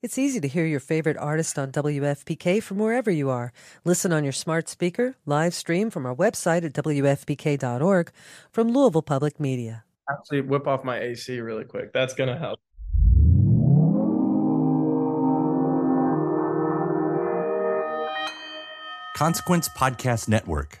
It's 0.00 0.16
easy 0.16 0.38
to 0.40 0.46
hear 0.46 0.64
your 0.64 0.78
favorite 0.78 1.16
artist 1.16 1.58
on 1.58 1.72
WFPK 1.72 2.62
from 2.62 2.78
wherever 2.78 3.10
you 3.10 3.30
are. 3.30 3.52
Listen 3.84 4.12
on 4.12 4.22
your 4.22 4.32
smart 4.32 4.68
speaker, 4.68 5.16
live 5.26 5.54
stream 5.54 5.90
from 5.90 6.06
our 6.06 6.14
website 6.14 6.64
at 6.64 6.72
WFPK.org 6.72 8.12
from 8.52 8.68
Louisville 8.68 9.02
Public 9.02 9.40
Media. 9.40 9.82
Actually, 10.08 10.42
whip 10.42 10.68
off 10.68 10.84
my 10.84 11.00
AC 11.00 11.40
really 11.40 11.64
quick. 11.64 11.92
That's 11.92 12.14
going 12.14 12.28
to 12.28 12.38
help. 12.38 12.60
Consequence 19.16 19.68
Podcast 19.68 20.28
Network. 20.28 20.80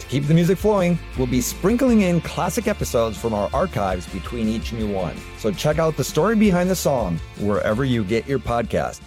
Keep 0.11 0.27
the 0.27 0.33
music 0.33 0.57
flowing, 0.57 0.99
we'll 1.17 1.25
be 1.25 1.39
sprinkling 1.39 2.01
in 2.01 2.19
classic 2.19 2.67
episodes 2.67 3.17
from 3.17 3.33
our 3.33 3.49
archives 3.53 4.05
between 4.07 4.49
each 4.49 4.73
new 4.73 4.85
one. 4.85 5.15
So 5.37 5.53
check 5.53 5.79
out 5.79 5.95
the 5.95 6.03
story 6.03 6.35
behind 6.35 6.69
the 6.69 6.75
song 6.75 7.17
wherever 7.39 7.85
you 7.85 8.03
get 8.03 8.27
your 8.27 8.37
podcast. 8.37 8.99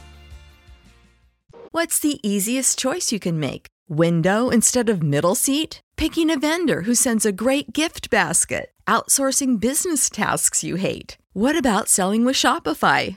What's 1.72 1.98
the 1.98 2.26
easiest 2.26 2.78
choice 2.78 3.12
you 3.12 3.20
can 3.20 3.38
make? 3.38 3.66
Window 3.86 4.48
instead 4.48 4.88
of 4.88 5.02
middle 5.02 5.34
seat? 5.34 5.82
Picking 5.98 6.30
a 6.30 6.38
vendor 6.38 6.80
who 6.82 6.94
sends 6.94 7.26
a 7.26 7.32
great 7.32 7.74
gift 7.74 8.08
basket? 8.08 8.70
Outsourcing 8.86 9.60
business 9.60 10.08
tasks 10.08 10.64
you 10.64 10.76
hate? 10.76 11.18
What 11.34 11.54
about 11.54 11.90
selling 11.90 12.24
with 12.24 12.36
Shopify? 12.36 13.16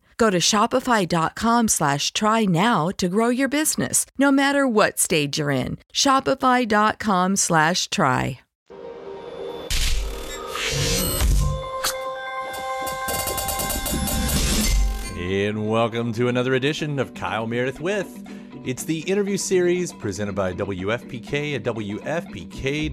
Go 0.21 0.29
to 0.29 0.37
shopify.com 0.37 1.67
slash 1.67 2.13
try 2.13 2.45
now 2.45 2.89
to 2.99 3.09
grow 3.09 3.29
your 3.29 3.47
business, 3.47 4.05
no 4.19 4.29
matter 4.29 4.67
what 4.67 4.99
stage 4.99 5.39
you're 5.39 5.49
in. 5.49 5.79
Shopify.com 5.91 7.35
slash 7.37 7.89
try. 7.89 8.39
And 15.17 15.67
welcome 15.67 16.13
to 16.13 16.27
another 16.27 16.53
edition 16.53 16.99
of 16.99 17.15
Kyle 17.15 17.47
Meredith 17.47 17.79
with. 17.79 18.40
It's 18.63 18.83
the 18.83 18.99
interview 18.99 19.37
series 19.37 19.91
presented 19.91 20.35
by 20.35 20.53
WFPK 20.53 21.55
at 21.55 21.63
WFPK.org, 21.63 22.91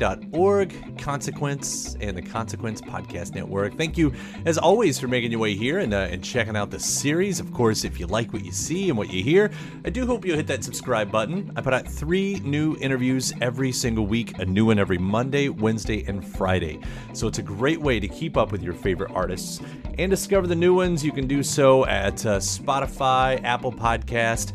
Consequence, 0.98 1.94
and 2.00 2.16
the 2.16 2.22
Consequence 2.22 2.80
Podcast 2.80 3.34
Network. 3.34 3.76
Thank 3.76 3.98
you, 3.98 4.14
as 4.46 4.56
always, 4.56 4.98
for 4.98 5.08
making 5.08 5.30
your 5.30 5.40
way 5.40 5.54
here 5.54 5.80
and, 5.80 5.92
uh, 5.92 6.08
and 6.10 6.24
checking 6.24 6.56
out 6.56 6.70
the 6.70 6.80
series. 6.80 7.38
Of 7.38 7.52
course, 7.52 7.84
if 7.84 8.00
you 8.00 8.06
like 8.06 8.32
what 8.32 8.46
you 8.46 8.52
see 8.52 8.88
and 8.88 8.96
what 8.96 9.12
you 9.12 9.22
hear, 9.22 9.50
I 9.84 9.90
do 9.90 10.06
hope 10.06 10.24
you'll 10.24 10.38
hit 10.38 10.46
that 10.46 10.64
subscribe 10.64 11.12
button. 11.12 11.52
I 11.54 11.60
put 11.60 11.74
out 11.74 11.86
three 11.86 12.40
new 12.40 12.74
interviews 12.80 13.34
every 13.42 13.70
single 13.70 14.06
week, 14.06 14.38
a 14.38 14.46
new 14.46 14.64
one 14.64 14.78
every 14.78 14.96
Monday, 14.96 15.50
Wednesday, 15.50 16.02
and 16.08 16.26
Friday. 16.26 16.80
So 17.12 17.26
it's 17.26 17.40
a 17.40 17.42
great 17.42 17.82
way 17.82 18.00
to 18.00 18.08
keep 18.08 18.38
up 18.38 18.52
with 18.52 18.62
your 18.62 18.72
favorite 18.72 19.10
artists 19.10 19.60
and 19.98 20.10
discover 20.10 20.46
the 20.46 20.54
new 20.54 20.72
ones. 20.72 21.04
You 21.04 21.12
can 21.12 21.26
do 21.26 21.42
so 21.42 21.84
at 21.84 22.24
uh, 22.24 22.38
Spotify, 22.38 23.44
Apple 23.44 23.72
Podcast 23.72 24.54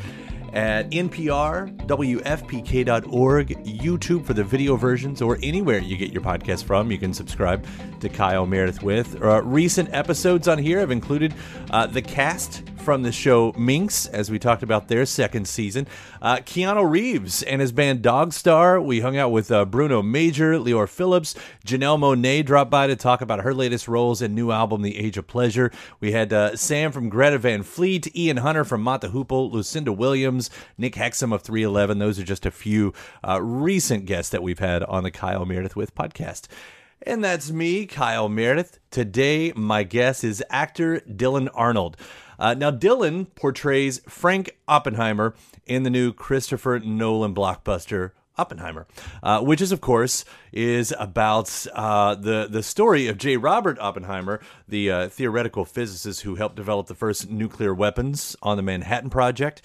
at 0.54 0.90
NPR, 0.92 1.76
WFPK.org, 1.88 3.48
YouTube 3.66 4.26
for 4.26 4.34
the 4.34 4.44
video 4.44 4.76
versions, 4.76 5.22
or 5.22 5.38
anywhere 5.44 5.80
you 5.80 5.98
get 5.98 6.12
your 6.12 6.22
podcast 6.22 6.64
from. 6.64 6.92
You 6.92 6.98
can 6.98 7.14
subscribe 7.14 7.66
to 8.00 8.10
Kyle 8.10 8.46
Meredith 8.46 8.84
with. 8.84 9.22
Uh, 9.22 9.42
recent 9.44 9.90
episodes 9.94 10.48
on 10.48 10.58
here 10.58 10.80
have 10.80 10.92
included 10.92 11.34
uh, 11.72 11.88
the 11.88 12.02
cast 12.02 12.63
from 12.84 13.04
the 13.04 13.14
show 13.14 13.54
Minx, 13.58 14.08
as 14.08 14.30
we 14.30 14.38
talked 14.38 14.62
about 14.62 14.90
their 14.90 15.06
second 15.06 15.48
season. 15.48 15.88
Uh, 16.22 16.36
Keanu 16.38 16.90
Reeves 16.90 17.42
and 17.42 17.62
his 17.62 17.72
band 17.72 18.04
Dogstar. 18.04 18.84
We 18.84 19.00
hung 19.00 19.16
out 19.16 19.32
with 19.32 19.52
uh, 19.52 19.64
Bruno 19.64 20.02
Major, 20.02 20.56
Leor 20.56 20.90
Phillips, 20.90 21.34
Janelle 21.66 21.98
Monáe 21.98 22.46
dropped 22.46 22.70
by 22.70 22.88
to 22.88 22.98
talk 22.98 23.22
about 23.22 23.40
her 23.40 23.54
latest 23.54 23.88
roles 23.88 24.22
and 24.22 24.36
new 24.36 24.52
album, 24.52 24.82
The 24.82 24.98
Age 24.98 25.18
of 25.18 25.28
Pleasure. 25.28 25.72
We 26.02 26.12
had 26.12 26.34
uh, 26.34 26.58
Sam 26.58 26.92
from 26.92 27.08
Greta 27.08 27.38
Van 27.38 27.64
Fleet, 27.64 28.14
Ian 28.16 28.38
Hunter 28.38 28.66
from 28.66 28.84
the 28.84 29.10
Hoople, 29.10 29.50
Lucinda 29.50 29.94
Williams, 29.94 30.50
Nick 30.78 30.96
Hexum 30.96 31.34
of 31.34 31.42
311. 31.42 32.00
Those 32.00 32.20
are 32.20 32.24
just 32.24 32.46
a 32.46 32.52
few 32.52 32.94
uh, 33.26 33.42
recent 33.42 34.06
guests 34.06 34.30
that 34.32 34.44
we've 34.44 34.60
had 34.60 34.84
on 34.84 35.04
the 35.04 35.12
Kyle 35.12 35.46
Meredith 35.46 35.78
with 35.78 35.96
podcast. 35.96 36.48
And 37.06 37.24
that's 37.24 37.52
me, 37.52 37.86
Kyle 37.86 38.30
Meredith. 38.30 38.80
Today, 38.90 39.52
my 39.56 39.84
guest 39.84 40.24
is 40.24 40.44
actor 40.50 41.02
Dylan 41.02 41.50
Arnold. 41.54 41.98
Uh, 42.40 42.54
now, 42.54 42.72
Dylan 42.72 43.28
portrays 43.36 44.00
Frank 44.08 44.58
Oppenheimer 44.68 45.36
in 45.66 45.84
the 45.84 45.90
new 45.90 46.14
Christopher 46.14 46.80
Nolan 46.80 47.34
blockbuster 47.34 48.12
Oppenheimer, 48.38 48.88
uh, 49.22 49.42
which 49.42 49.62
is, 49.62 49.72
of 49.72 49.80
course, 49.80 50.26
is 50.52 50.94
about 50.98 51.68
uh, 51.74 52.16
the 52.16 52.48
the 52.50 52.64
story 52.64 53.08
of 53.08 53.18
J. 53.18 53.38
Robert 53.38 53.78
Oppenheimer, 53.80 54.40
the 54.68 54.90
uh, 54.90 55.10
theoretical 55.10 55.66
physicist 55.66 56.22
who 56.22 56.36
helped 56.36 56.56
develop 56.56 56.88
the 56.88 56.96
first 56.96 57.30
nuclear 57.30 57.74
weapons 57.74 58.36
on 58.42 58.58
the 58.58 58.64
Manhattan 58.64 59.12
Project. 59.12 59.62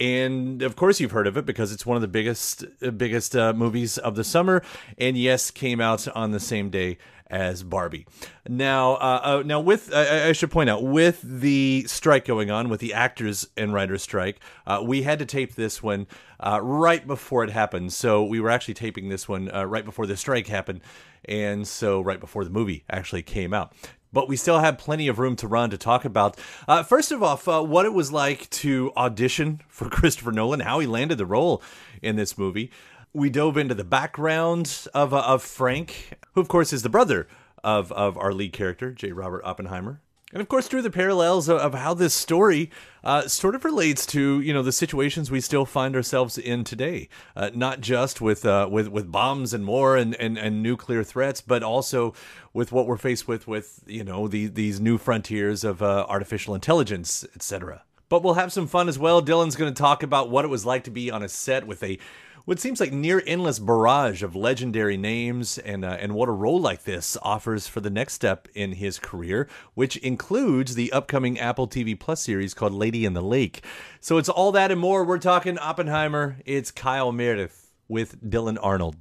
And 0.00 0.62
of 0.62 0.76
course, 0.76 1.00
you've 1.00 1.12
heard 1.12 1.26
of 1.26 1.36
it 1.36 1.46
because 1.46 1.72
it's 1.72 1.86
one 1.86 1.96
of 1.96 2.02
the 2.02 2.08
biggest 2.08 2.64
biggest 2.96 3.36
uh, 3.36 3.52
movies 3.52 3.98
of 3.98 4.16
the 4.16 4.24
summer, 4.24 4.62
and 4.98 5.16
yes, 5.16 5.50
came 5.50 5.80
out 5.80 6.06
on 6.16 6.32
the 6.32 6.40
same 6.40 6.70
day 6.70 6.98
as 7.28 7.62
Barbie. 7.62 8.06
Now, 8.48 8.94
uh, 8.94 9.20
uh, 9.22 9.42
now 9.44 9.60
with 9.60 9.92
I, 9.92 10.28
I, 10.28 10.32
should 10.32 10.50
point 10.50 10.68
out 10.68 10.84
with 10.84 11.20
the 11.22 11.84
strike 11.88 12.24
going 12.24 12.50
on, 12.50 12.68
with 12.68 12.80
the 12.80 12.94
actors 12.94 13.48
and 13.56 13.72
writers 13.72 14.02
strike, 14.02 14.40
uh, 14.66 14.80
we 14.84 15.02
had 15.02 15.18
to 15.20 15.26
tape 15.26 15.54
this 15.54 15.82
one 15.82 16.06
uh, 16.38 16.60
right 16.62 17.06
before 17.06 17.42
it 17.42 17.50
happened. 17.50 17.92
So 17.92 18.22
we 18.24 18.40
were 18.40 18.50
actually 18.50 18.74
taping 18.74 19.08
this 19.08 19.28
one 19.28 19.52
uh, 19.54 19.64
right 19.64 19.84
before 19.84 20.06
the 20.06 20.16
strike 20.16 20.46
happened, 20.46 20.82
and 21.24 21.66
so 21.66 22.00
right 22.00 22.20
before 22.20 22.44
the 22.44 22.50
movie 22.50 22.84
actually 22.90 23.22
came 23.22 23.54
out. 23.54 23.72
But 24.14 24.28
we 24.28 24.36
still 24.36 24.60
have 24.60 24.78
plenty 24.78 25.08
of 25.08 25.18
room 25.18 25.36
to 25.36 25.46
run 25.46 25.68
to 25.70 25.76
talk 25.76 26.06
about. 26.06 26.38
Uh, 26.66 26.82
first 26.82 27.12
of 27.12 27.22
all, 27.22 27.36
what 27.66 27.84
it 27.84 27.92
was 27.92 28.10
like 28.12 28.48
to 28.50 28.92
audition 28.96 29.60
for 29.68 29.88
Christopher 29.90 30.32
Nolan, 30.32 30.60
how 30.60 30.78
he 30.78 30.86
landed 30.86 31.18
the 31.18 31.26
role 31.26 31.62
in 32.00 32.16
this 32.16 32.38
movie 32.38 32.70
we 33.14 33.30
dove 33.30 33.56
into 33.56 33.74
the 33.74 33.84
background 33.84 34.88
of 34.92 35.14
uh, 35.14 35.20
of 35.20 35.42
Frank, 35.42 36.18
who 36.32 36.40
of 36.40 36.48
course 36.48 36.72
is 36.72 36.82
the 36.82 36.88
brother 36.88 37.28
of 37.62 37.92
of 37.92 38.18
our 38.18 38.34
lead 38.34 38.52
character, 38.52 38.92
J. 38.92 39.12
Robert 39.12 39.42
Oppenheimer. 39.44 40.00
And 40.34 40.40
of 40.40 40.48
course, 40.48 40.68
drew 40.68 40.82
the 40.82 40.90
parallels 40.90 41.48
of, 41.48 41.58
of 41.58 41.74
how 41.74 41.94
this 41.94 42.12
story 42.12 42.68
uh, 43.04 43.28
sort 43.28 43.54
of 43.54 43.64
relates 43.64 44.04
to 44.06 44.40
you 44.40 44.52
know 44.52 44.64
the 44.64 44.72
situations 44.72 45.30
we 45.30 45.40
still 45.40 45.64
find 45.64 45.94
ourselves 45.94 46.36
in 46.36 46.64
today, 46.64 47.08
uh, 47.36 47.50
not 47.54 47.80
just 47.80 48.20
with 48.20 48.44
uh, 48.44 48.68
with 48.68 48.88
with 48.88 49.12
bombs 49.12 49.54
and 49.54 49.68
war 49.68 49.96
and, 49.96 50.16
and, 50.16 50.36
and 50.36 50.60
nuclear 50.60 51.04
threats, 51.04 51.40
but 51.40 51.62
also 51.62 52.14
with 52.52 52.72
what 52.72 52.88
we're 52.88 52.96
faced 52.96 53.28
with 53.28 53.46
with 53.46 53.84
you 53.86 54.02
know 54.02 54.26
the, 54.26 54.48
these 54.48 54.80
new 54.80 54.98
frontiers 54.98 55.62
of 55.62 55.80
uh, 55.82 56.04
artificial 56.08 56.52
intelligence, 56.52 57.24
etc. 57.36 57.84
But 58.14 58.22
we'll 58.22 58.34
have 58.34 58.52
some 58.52 58.68
fun 58.68 58.88
as 58.88 58.96
well. 58.96 59.20
Dylan's 59.20 59.56
going 59.56 59.74
to 59.74 59.76
talk 59.76 60.04
about 60.04 60.30
what 60.30 60.44
it 60.44 60.48
was 60.48 60.64
like 60.64 60.84
to 60.84 60.90
be 60.92 61.10
on 61.10 61.24
a 61.24 61.28
set 61.28 61.66
with 61.66 61.82
a 61.82 61.98
what 62.44 62.60
seems 62.60 62.78
like 62.78 62.92
near 62.92 63.20
endless 63.26 63.58
barrage 63.58 64.22
of 64.22 64.36
legendary 64.36 64.96
names 64.96 65.58
and 65.58 65.84
uh, 65.84 65.96
and 65.98 66.14
what 66.14 66.28
a 66.28 66.32
role 66.32 66.60
like 66.60 66.84
this 66.84 67.16
offers 67.22 67.66
for 67.66 67.80
the 67.80 67.90
next 67.90 68.12
step 68.12 68.46
in 68.54 68.74
his 68.74 69.00
career, 69.00 69.48
which 69.74 69.96
includes 69.96 70.76
the 70.76 70.92
upcoming 70.92 71.40
Apple 71.40 71.66
TV 71.66 71.98
Plus 71.98 72.22
series 72.22 72.54
called 72.54 72.72
Lady 72.72 73.04
in 73.04 73.14
the 73.14 73.20
Lake. 73.20 73.64
So 73.98 74.16
it's 74.18 74.28
all 74.28 74.52
that 74.52 74.70
and 74.70 74.80
more. 74.80 75.02
We're 75.02 75.18
talking 75.18 75.58
Oppenheimer. 75.58 76.36
It's 76.46 76.70
Kyle 76.70 77.10
Meredith 77.10 77.72
with 77.88 78.22
Dylan 78.22 78.58
Arnold. 78.62 78.94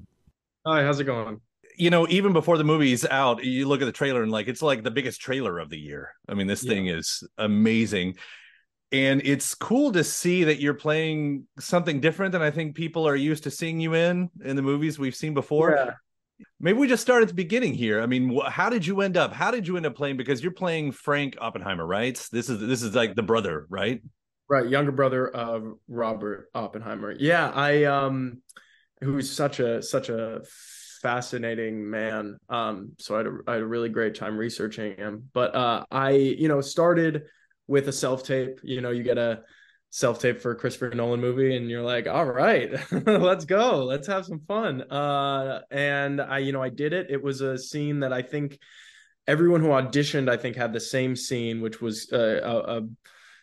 Hi, 0.65 0.81
how's 0.81 0.99
it 0.99 1.03
going? 1.03 1.39
you 1.77 1.91
know, 1.91 2.07
even 2.09 2.33
before 2.33 2.57
the 2.57 2.63
movie's 2.63 3.05
out, 3.05 3.43
you 3.43 3.67
look 3.67 3.81
at 3.81 3.85
the 3.85 3.91
trailer 3.91 4.23
and 4.23 4.31
like 4.31 4.47
it's 4.47 4.63
like 4.63 4.81
the 4.81 4.89
biggest 4.89 5.21
trailer 5.21 5.59
of 5.59 5.69
the 5.69 5.77
year. 5.77 6.15
I 6.27 6.33
mean, 6.33 6.47
this 6.47 6.63
yeah. 6.63 6.73
thing 6.73 6.87
is 6.87 7.23
amazing 7.37 8.15
and 8.93 9.21
it's 9.25 9.55
cool 9.55 9.91
to 9.91 10.03
see 10.03 10.43
that 10.43 10.61
you're 10.61 10.75
playing 10.75 11.47
something 11.59 11.99
different 11.99 12.31
than 12.31 12.43
I 12.43 12.51
think 12.51 12.75
people 12.75 13.07
are 13.07 13.15
used 13.15 13.43
to 13.43 13.51
seeing 13.51 13.79
you 13.79 13.95
in 13.95 14.29
in 14.45 14.55
the 14.55 14.61
movies 14.61 14.99
we've 14.99 15.15
seen 15.15 15.33
before. 15.33 15.71
Yeah. 15.75 15.93
Maybe 16.59 16.77
we 16.77 16.87
just 16.87 17.01
start 17.01 17.23
at 17.23 17.27
the 17.27 17.33
beginning 17.33 17.73
here. 17.73 18.01
I 18.01 18.05
mean, 18.05 18.35
wh- 18.35 18.49
how 18.49 18.69
did 18.69 18.85
you 18.85 19.01
end 19.01 19.17
up? 19.17 19.33
How 19.33 19.49
did 19.49 19.67
you 19.67 19.77
end 19.77 19.85
up 19.85 19.95
playing? 19.95 20.17
Because 20.17 20.43
you're 20.43 20.51
playing 20.51 20.91
Frank 20.91 21.37
Oppenheimer, 21.41 21.85
right? 21.85 22.15
This 22.31 22.49
is 22.49 22.59
this 22.59 22.83
is 22.83 22.93
like 22.95 23.15
the 23.15 23.23
brother, 23.23 23.65
right? 23.69 24.01
Right, 24.47 24.67
younger 24.69 24.91
brother 24.91 25.27
of 25.27 25.73
Robert 25.87 26.49
Oppenheimer. 26.53 27.15
Yeah, 27.17 27.49
I 27.49 27.85
um 27.85 28.41
who's 29.01 29.31
such 29.31 29.59
a 29.59 29.81
such 29.81 30.09
a 30.09 30.41
fascinating 31.01 31.89
man. 31.89 32.37
Um 32.49 32.93
so 32.99 33.15
I 33.15 33.17
had 33.19 33.27
a, 33.27 33.37
I 33.47 33.53
had 33.53 33.61
a 33.61 33.67
really 33.67 33.89
great 33.89 34.15
time 34.15 34.37
researching 34.37 34.97
him. 34.97 35.29
But 35.33 35.55
uh 35.55 35.85
I, 35.89 36.11
you 36.11 36.47
know, 36.47 36.61
started 36.61 37.23
with 37.67 37.87
a 37.87 37.91
self-tape. 37.91 38.59
You 38.63 38.81
know, 38.81 38.91
you 38.91 39.03
get 39.03 39.17
a 39.17 39.41
self-tape 39.89 40.41
for 40.41 40.51
a 40.51 40.55
Christopher 40.55 40.89
Nolan 40.95 41.21
movie 41.21 41.55
and 41.55 41.69
you're 41.69 41.83
like, 41.83 42.07
"All 42.07 42.25
right, 42.25 42.71
let's 43.05 43.45
go. 43.45 43.85
Let's 43.85 44.07
have 44.07 44.25
some 44.25 44.41
fun." 44.47 44.81
Uh 44.83 45.61
and 45.71 46.21
I, 46.21 46.39
you 46.39 46.51
know, 46.51 46.63
I 46.63 46.69
did 46.69 46.93
it. 46.93 47.07
It 47.09 47.21
was 47.21 47.41
a 47.41 47.57
scene 47.57 47.99
that 48.01 48.13
I 48.13 48.21
think 48.21 48.59
everyone 49.27 49.61
who 49.61 49.67
auditioned 49.67 50.29
I 50.29 50.37
think 50.37 50.55
had 50.55 50.73
the 50.73 50.79
same 50.79 51.15
scene 51.15 51.61
which 51.61 51.81
was 51.81 52.11
uh, 52.11 52.41
a, 52.43 52.77
a 52.77 52.81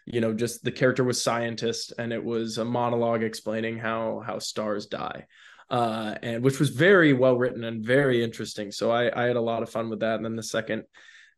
you 0.07 0.21
know 0.21 0.33
just 0.33 0.63
the 0.65 0.73
character 0.73 1.05
was 1.05 1.23
scientist 1.23 1.93
and 1.99 2.13
it 2.13 2.23
was 2.23 2.59
a 2.59 2.65
monologue 2.65 3.23
explaining 3.23 3.79
how 3.79 4.23
how 4.27 4.39
stars 4.39 4.87
die 4.87 5.27
uh 5.71 6.15
and 6.23 6.43
which 6.43 6.59
was 6.59 6.71
very 6.71 7.13
well 7.13 7.37
written 7.37 7.65
and 7.65 7.85
very 7.85 8.23
interesting 8.23 8.73
so 8.73 8.91
i 8.91 9.11
i 9.23 9.27
had 9.27 9.37
a 9.37 9.41
lot 9.41 9.63
of 9.63 9.71
fun 9.71 9.89
with 9.89 10.01
that 10.01 10.17
and 10.17 10.25
then 10.25 10.37
the 10.37 10.43
second 10.43 10.83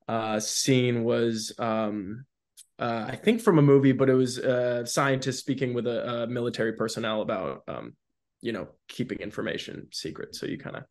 uh 0.09 0.41
scene 0.41 1.05
was 1.05 1.53
um 1.59 2.25
uh, 2.83 3.07
I 3.09 3.17
think 3.17 3.41
from 3.41 3.59
a 3.59 3.63
movie, 3.63 3.93
but 3.93 4.11
it 4.11 4.15
was 4.15 4.39
a 4.39 4.87
scientist 4.87 5.39
speaking 5.39 5.75
with 5.75 5.87
a, 5.87 6.23
a 6.23 6.27
military 6.27 6.73
personnel 6.73 7.23
about, 7.23 7.63
um, 7.69 7.95
you 8.41 8.53
know, 8.53 8.69
keeping 8.89 9.19
information 9.19 9.89
secret. 9.93 10.35
So 10.35 10.47
you 10.47 10.59
kind 10.59 10.77
of 10.77 10.85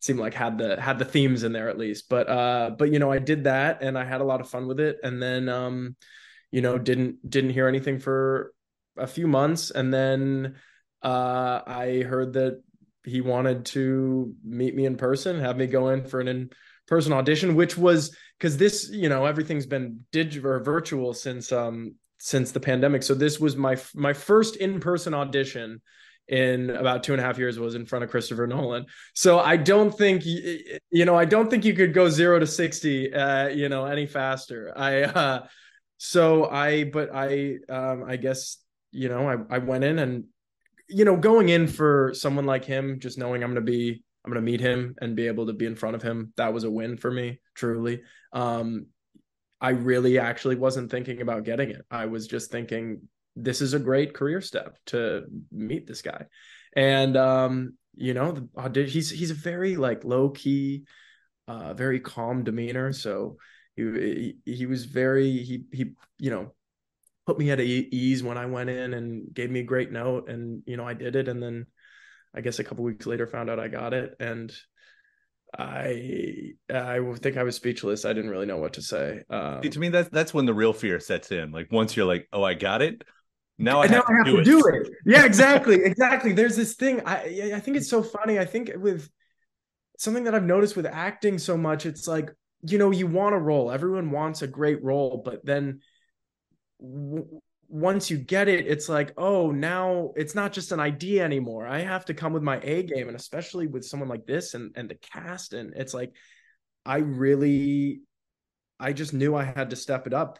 seemed 0.00 0.18
like 0.18 0.34
had 0.34 0.58
the 0.58 0.80
had 0.80 0.98
the 0.98 1.04
themes 1.04 1.42
in 1.42 1.52
there 1.52 1.68
at 1.68 1.78
least. 1.78 2.08
But 2.08 2.28
uh, 2.28 2.70
but 2.78 2.92
you 2.92 2.98
know, 2.98 3.12
I 3.12 3.18
did 3.18 3.44
that 3.44 3.82
and 3.82 3.98
I 3.98 4.04
had 4.04 4.20
a 4.20 4.24
lot 4.24 4.40
of 4.40 4.48
fun 4.48 4.66
with 4.66 4.80
it. 4.80 4.98
And 5.02 5.22
then 5.22 5.48
um, 5.48 5.96
you 6.50 6.62
know 6.62 6.78
didn't 6.78 7.28
didn't 7.28 7.50
hear 7.50 7.68
anything 7.68 7.98
for 7.98 8.52
a 8.96 9.06
few 9.06 9.26
months 9.26 9.70
and 9.70 9.92
then 9.92 10.54
uh 11.02 11.60
i 11.66 12.02
heard 12.02 12.32
that 12.34 12.62
he 13.04 13.20
wanted 13.20 13.66
to 13.66 14.34
meet 14.44 14.74
me 14.74 14.86
in 14.86 14.96
person 14.96 15.38
have 15.38 15.56
me 15.56 15.66
go 15.66 15.88
in 15.88 16.04
for 16.04 16.20
an 16.20 16.28
in 16.28 16.50
person 16.86 17.12
audition 17.12 17.54
which 17.54 17.76
was 17.76 18.16
because 18.38 18.56
this 18.56 18.88
you 18.90 19.08
know 19.08 19.26
everything's 19.26 19.66
been 19.66 20.00
digital 20.12 20.50
or 20.50 20.60
virtual 20.60 21.12
since 21.12 21.52
um 21.52 21.94
since 22.18 22.52
the 22.52 22.60
pandemic 22.60 23.02
so 23.02 23.14
this 23.14 23.38
was 23.38 23.56
my 23.56 23.76
my 23.94 24.12
first 24.12 24.56
in-person 24.56 25.14
audition 25.14 25.80
in 26.28 26.70
about 26.70 27.04
two 27.04 27.12
and 27.12 27.20
a 27.20 27.24
half 27.24 27.38
years 27.38 27.58
was 27.58 27.74
in 27.74 27.86
front 27.86 28.04
of 28.04 28.10
Christopher 28.10 28.46
Nolan. 28.46 28.86
So 29.14 29.38
I 29.38 29.56
don't 29.56 29.96
think 29.96 30.24
you 30.24 31.04
know 31.04 31.16
I 31.16 31.24
don't 31.24 31.48
think 31.48 31.64
you 31.64 31.74
could 31.74 31.94
go 31.94 32.08
zero 32.08 32.38
to 32.38 32.46
sixty 32.46 33.12
uh, 33.12 33.48
you 33.48 33.68
know 33.68 33.84
any 33.84 34.06
faster. 34.06 34.72
I 34.76 35.02
uh, 35.04 35.46
so 35.98 36.48
I 36.48 36.84
but 36.84 37.10
I 37.14 37.56
um 37.68 38.04
I 38.06 38.16
guess 38.16 38.58
you 38.90 39.08
know 39.08 39.28
I 39.28 39.56
I 39.56 39.58
went 39.58 39.84
in 39.84 39.98
and 39.98 40.24
you 40.88 41.04
know 41.04 41.16
going 41.16 41.48
in 41.48 41.66
for 41.66 42.12
someone 42.14 42.46
like 42.46 42.64
him 42.64 42.98
just 42.98 43.18
knowing 43.18 43.42
I'm 43.42 43.52
going 43.52 43.64
to 43.64 43.70
be 43.70 44.02
I'm 44.26 44.32
going 44.32 44.44
to 44.44 44.50
meet 44.50 44.60
him 44.60 44.96
and 45.00 45.14
be 45.14 45.28
able 45.28 45.46
to 45.46 45.52
be 45.52 45.66
in 45.66 45.76
front 45.76 45.94
of 45.94 46.02
him 46.02 46.32
that 46.36 46.52
was 46.52 46.64
a 46.64 46.70
win 46.70 46.96
for 46.96 47.10
me 47.10 47.40
truly. 47.54 48.02
Um 48.32 48.86
I 49.60 49.70
really 49.70 50.18
actually 50.18 50.56
wasn't 50.56 50.90
thinking 50.90 51.22
about 51.22 51.44
getting 51.44 51.70
it. 51.70 51.84
I 51.90 52.06
was 52.06 52.26
just 52.26 52.50
thinking 52.50 53.08
this 53.36 53.60
is 53.60 53.74
a 53.74 53.78
great 53.78 54.14
career 54.14 54.40
step 54.40 54.76
to 54.86 55.24
meet 55.50 55.86
this 55.86 56.02
guy. 56.02 56.26
And 56.74 57.16
um, 57.16 57.74
you 57.94 58.14
know, 58.14 58.32
the, 58.32 58.84
he's 58.84 59.10
he's 59.10 59.30
a 59.30 59.34
very 59.34 59.76
like 59.76 60.04
low 60.04 60.30
key, 60.30 60.84
uh, 61.48 61.74
very 61.74 62.00
calm 62.00 62.44
demeanor. 62.44 62.92
So 62.92 63.36
he, 63.76 64.34
he 64.44 64.52
he 64.52 64.66
was 64.66 64.84
very 64.84 65.42
he 65.42 65.64
he 65.72 65.92
you 66.18 66.30
know 66.30 66.54
put 67.26 67.38
me 67.38 67.50
at 67.50 67.60
ease 67.60 68.22
when 68.22 68.38
I 68.38 68.46
went 68.46 68.70
in 68.70 68.94
and 68.94 69.32
gave 69.32 69.50
me 69.50 69.60
a 69.60 69.64
great 69.64 69.90
note, 69.90 70.28
and 70.28 70.62
you 70.66 70.76
know 70.76 70.86
I 70.86 70.94
did 70.94 71.16
it, 71.16 71.28
and 71.28 71.42
then 71.42 71.66
I 72.36 72.40
guess 72.40 72.58
a 72.58 72.64
couple 72.64 72.84
weeks 72.84 73.06
later 73.06 73.26
found 73.26 73.48
out 73.48 73.58
I 73.58 73.68
got 73.68 73.94
it, 73.94 74.14
and 74.20 74.52
I 75.58 76.52
I 76.72 77.00
think 77.16 77.36
I 77.36 77.42
was 77.42 77.56
speechless. 77.56 78.04
I 78.04 78.12
didn't 78.12 78.30
really 78.30 78.46
know 78.46 78.58
what 78.58 78.74
to 78.74 78.82
say. 78.82 79.22
Um, 79.30 79.62
See, 79.62 79.70
to 79.70 79.78
me, 79.78 79.88
that's 79.88 80.08
that's 80.10 80.34
when 80.34 80.46
the 80.46 80.54
real 80.54 80.72
fear 80.72 81.00
sets 81.00 81.32
in. 81.32 81.50
Like 81.52 81.72
once 81.72 81.96
you're 81.96 82.06
like, 82.06 82.28
"Oh, 82.32 82.42
I 82.42 82.54
got 82.54 82.82
it," 82.82 83.02
now 83.58 83.80
I 83.80 83.86
now 83.86 84.02
have, 84.02 84.04
I 84.08 84.16
have 84.18 84.26
to, 84.26 84.42
do, 84.44 84.60
to 84.62 84.68
it. 84.68 84.72
do 84.82 84.88
it. 84.90 84.92
Yeah, 85.06 85.24
exactly, 85.24 85.76
exactly. 85.82 86.32
There's 86.32 86.56
this 86.56 86.74
thing. 86.74 87.00
I 87.06 87.52
I 87.54 87.60
think 87.60 87.76
it's 87.76 87.88
so 87.88 88.02
funny. 88.02 88.38
I 88.38 88.44
think 88.44 88.72
with 88.76 89.08
something 89.98 90.24
that 90.24 90.34
I've 90.34 90.44
noticed 90.44 90.76
with 90.76 90.86
acting 90.86 91.38
so 91.38 91.56
much, 91.56 91.86
it's 91.86 92.06
like 92.06 92.30
you 92.62 92.78
know 92.78 92.90
you 92.90 93.06
want 93.06 93.34
a 93.34 93.38
role. 93.38 93.70
Everyone 93.70 94.10
wants 94.10 94.42
a 94.42 94.46
great 94.46 94.82
role, 94.84 95.22
but 95.24 95.44
then 95.44 95.80
w- 96.80 97.40
once 97.68 98.10
you 98.10 98.18
get 98.18 98.48
it, 98.48 98.66
it's 98.66 98.88
like, 98.88 99.12
oh, 99.16 99.50
now 99.50 100.12
it's 100.16 100.34
not 100.34 100.52
just 100.52 100.72
an 100.72 100.80
idea 100.80 101.24
anymore. 101.24 101.66
I 101.66 101.80
have 101.80 102.04
to 102.06 102.14
come 102.14 102.32
with 102.32 102.42
my 102.42 102.60
A 102.62 102.82
game, 102.82 103.08
and 103.08 103.16
especially 103.16 103.66
with 103.66 103.84
someone 103.84 104.08
like 104.08 104.26
this 104.26 104.54
and 104.54 104.72
and 104.76 104.88
the 104.88 104.94
cast, 104.96 105.52
and 105.52 105.74
it's 105.74 105.94
like, 105.94 106.12
I 106.84 106.98
really, 106.98 108.02
I 108.78 108.92
just 108.92 109.12
knew 109.12 109.34
I 109.34 109.44
had 109.44 109.70
to 109.70 109.76
step 109.76 110.06
it 110.06 110.14
up, 110.14 110.38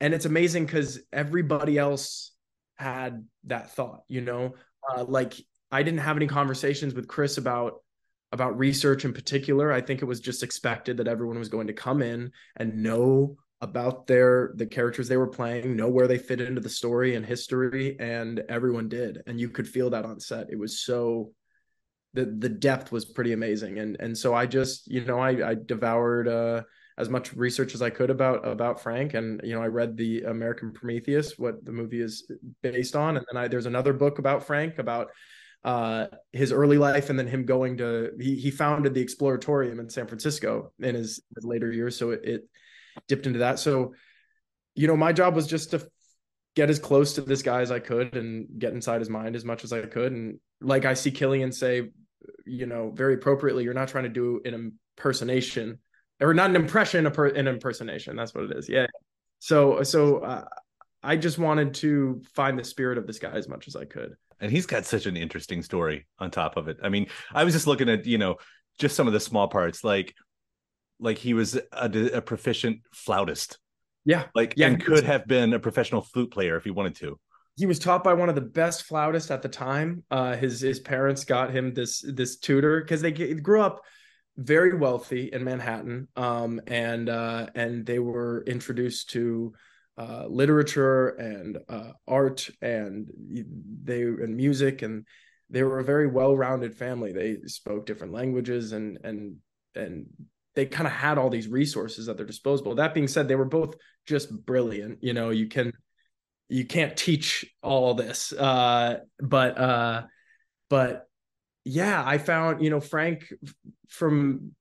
and 0.00 0.14
it's 0.14 0.26
amazing 0.26 0.66
because 0.66 1.00
everybody 1.12 1.78
else 1.78 2.32
had 2.76 3.26
that 3.44 3.72
thought, 3.72 4.02
you 4.08 4.20
know, 4.20 4.54
uh, 4.94 5.04
like 5.04 5.34
I 5.70 5.82
didn't 5.82 6.00
have 6.00 6.16
any 6.16 6.26
conversations 6.26 6.94
with 6.94 7.08
Chris 7.08 7.36
about 7.36 7.80
about 8.32 8.58
research 8.58 9.04
in 9.04 9.12
particular. 9.12 9.72
I 9.72 9.80
think 9.80 10.02
it 10.02 10.06
was 10.06 10.20
just 10.20 10.42
expected 10.42 10.96
that 10.96 11.08
everyone 11.08 11.38
was 11.38 11.48
going 11.48 11.68
to 11.68 11.72
come 11.72 12.02
in 12.02 12.32
and 12.56 12.82
know 12.82 13.36
about 13.60 14.06
their 14.06 14.52
the 14.56 14.66
characters 14.66 15.08
they 15.08 15.16
were 15.16 15.26
playing, 15.26 15.76
know 15.76 15.88
where 15.88 16.06
they 16.06 16.18
fit 16.18 16.40
into 16.40 16.60
the 16.60 16.68
story 16.68 17.14
and 17.14 17.24
history, 17.24 17.96
and 17.98 18.42
everyone 18.48 18.88
did. 18.88 19.22
And 19.26 19.40
you 19.40 19.48
could 19.48 19.68
feel 19.68 19.90
that 19.90 20.04
on 20.04 20.20
set. 20.20 20.50
It 20.50 20.58
was 20.58 20.80
so 20.80 21.32
the 22.12 22.26
the 22.26 22.48
depth 22.48 22.92
was 22.92 23.04
pretty 23.04 23.32
amazing. 23.32 23.78
And 23.78 23.96
and 24.00 24.16
so 24.16 24.34
I 24.34 24.46
just, 24.46 24.86
you 24.86 25.04
know, 25.04 25.18
I 25.18 25.50
I 25.50 25.54
devoured 25.54 26.28
uh 26.28 26.62
as 26.96 27.08
much 27.08 27.34
research 27.34 27.74
as 27.74 27.82
I 27.82 27.90
could 27.90 28.10
about 28.10 28.46
about 28.46 28.80
Frank, 28.80 29.14
and 29.14 29.40
you 29.42 29.54
know, 29.54 29.62
I 29.62 29.66
read 29.66 29.96
the 29.96 30.22
American 30.22 30.72
Prometheus, 30.72 31.38
what 31.38 31.64
the 31.64 31.72
movie 31.72 32.00
is 32.00 32.30
based 32.62 32.94
on, 32.94 33.16
and 33.16 33.26
then 33.30 33.42
I 33.42 33.48
there's 33.48 33.66
another 33.66 33.92
book 33.92 34.18
about 34.18 34.46
Frank 34.46 34.78
about 34.78 35.08
uh, 35.64 36.06
his 36.32 36.52
early 36.52 36.78
life, 36.78 37.10
and 37.10 37.18
then 37.18 37.26
him 37.26 37.46
going 37.46 37.78
to 37.78 38.10
he 38.20 38.36
he 38.36 38.50
founded 38.50 38.94
the 38.94 39.04
Exploratorium 39.04 39.80
in 39.80 39.88
San 39.90 40.06
Francisco 40.06 40.72
in 40.78 40.94
his, 40.94 41.20
later 41.42 41.72
years, 41.72 41.96
so 41.96 42.10
it, 42.10 42.20
it 42.22 42.48
dipped 43.08 43.26
into 43.26 43.40
that. 43.40 43.58
So, 43.58 43.94
you 44.74 44.86
know, 44.86 44.96
my 44.96 45.12
job 45.12 45.34
was 45.34 45.46
just 45.46 45.70
to 45.72 45.86
get 46.56 46.70
as 46.70 46.78
close 46.78 47.14
to 47.14 47.20
this 47.20 47.42
guy 47.42 47.60
as 47.62 47.70
I 47.70 47.80
could 47.80 48.16
and 48.16 48.46
get 48.58 48.72
inside 48.72 49.00
his 49.00 49.10
mind 49.10 49.36
as 49.36 49.44
much 49.44 49.64
as 49.64 49.72
I 49.72 49.82
could, 49.82 50.12
and 50.12 50.38
like 50.60 50.84
I 50.84 50.94
see 50.94 51.10
Cillian 51.10 51.52
say, 51.52 51.90
you 52.46 52.66
know, 52.66 52.90
very 52.94 53.14
appropriately, 53.14 53.64
you're 53.64 53.74
not 53.74 53.88
trying 53.88 54.04
to 54.04 54.10
do 54.10 54.40
an 54.44 54.54
impersonation 54.96 55.78
or 56.20 56.32
not 56.32 56.50
an 56.50 56.56
impression, 56.56 57.06
an 57.06 57.48
impersonation. 57.48 58.16
That's 58.16 58.34
what 58.34 58.44
it 58.44 58.56
is. 58.56 58.68
Yeah. 58.68 58.86
So, 59.40 59.82
so 59.82 60.18
uh, 60.18 60.44
I 61.02 61.16
just 61.16 61.38
wanted 61.38 61.74
to 61.74 62.22
find 62.34 62.58
the 62.58 62.64
spirit 62.64 62.98
of 62.98 63.06
this 63.06 63.18
guy 63.18 63.32
as 63.32 63.48
much 63.48 63.68
as 63.68 63.76
I 63.76 63.84
could. 63.84 64.14
And 64.40 64.50
he's 64.50 64.64
got 64.64 64.86
such 64.86 65.06
an 65.06 65.16
interesting 65.16 65.62
story 65.62 66.06
on 66.18 66.30
top 66.30 66.56
of 66.56 66.68
it. 66.68 66.78
I 66.82 66.88
mean, 66.88 67.08
I 67.32 67.44
was 67.44 67.52
just 67.52 67.66
looking 67.66 67.88
at, 67.88 68.06
you 68.06 68.16
know, 68.16 68.36
just 68.78 68.96
some 68.96 69.06
of 69.06 69.12
the 69.12 69.20
small 69.20 69.48
parts, 69.48 69.84
like, 69.84 70.14
like 70.98 71.18
he 71.18 71.34
was 71.34 71.56
a, 71.56 72.16
a 72.16 72.22
proficient 72.22 72.80
flautist. 72.92 73.58
Yeah. 74.04 74.26
Like, 74.34 74.54
yeah, 74.56 74.68
and 74.68 74.84
could 74.84 75.04
have 75.04 75.26
been 75.26 75.54
a 75.54 75.58
professional 75.58 76.02
flute 76.02 76.30
player 76.30 76.56
if 76.56 76.64
he 76.64 76.70
wanted 76.70 76.94
to. 76.96 77.18
He 77.56 77.66
was 77.66 77.78
taught 77.78 78.04
by 78.04 78.14
one 78.14 78.28
of 78.28 78.34
the 78.34 78.40
best 78.40 78.82
flautists 78.84 79.30
at 79.30 79.40
the 79.42 79.48
time. 79.48 80.02
Uh, 80.10 80.34
his 80.36 80.60
his 80.60 80.80
parents 80.80 81.24
got 81.24 81.52
him 81.52 81.72
this 81.72 82.04
this 82.06 82.36
tutor 82.36 82.80
because 82.80 83.00
they 83.00 83.12
grew 83.12 83.60
up 83.60 83.80
very 84.36 84.76
wealthy 84.76 85.30
in 85.32 85.44
Manhattan, 85.44 86.08
um, 86.16 86.60
and 86.66 87.08
uh, 87.08 87.46
and 87.54 87.86
they 87.86 88.00
were 88.00 88.42
introduced 88.46 89.10
to 89.10 89.54
uh, 89.96 90.26
literature 90.26 91.10
and 91.10 91.58
uh, 91.68 91.92
art 92.08 92.50
and 92.60 93.08
they 93.84 94.02
and 94.02 94.36
music, 94.36 94.82
and 94.82 95.06
they 95.48 95.62
were 95.62 95.78
a 95.78 95.84
very 95.84 96.08
well-rounded 96.08 96.74
family. 96.74 97.12
They 97.12 97.36
spoke 97.46 97.86
different 97.86 98.12
languages 98.12 98.72
and 98.72 98.98
and 99.04 99.36
and 99.76 100.06
they 100.54 100.66
kind 100.66 100.86
of 100.86 100.92
had 100.92 101.18
all 101.18 101.30
these 101.30 101.48
resources 101.48 102.08
at 102.08 102.16
their 102.16 102.26
disposal. 102.26 102.74
That 102.74 102.94
being 102.94 103.08
said, 103.08 103.28
they 103.28 103.36
were 103.36 103.44
both 103.44 103.74
just 104.06 104.30
brilliant. 104.44 104.98
You 105.02 105.12
know, 105.12 105.30
you 105.30 105.48
can 105.48 105.72
you 106.48 106.64
can't 106.64 106.96
teach 106.96 107.44
all 107.62 107.94
this, 107.94 108.32
uh, 108.32 109.00
but 109.18 109.58
uh, 109.58 110.02
but 110.68 111.08
yeah, 111.64 112.02
I 112.04 112.18
found, 112.18 112.62
you 112.62 112.70
know, 112.70 112.80
Frank 112.80 113.32
from 113.88 114.52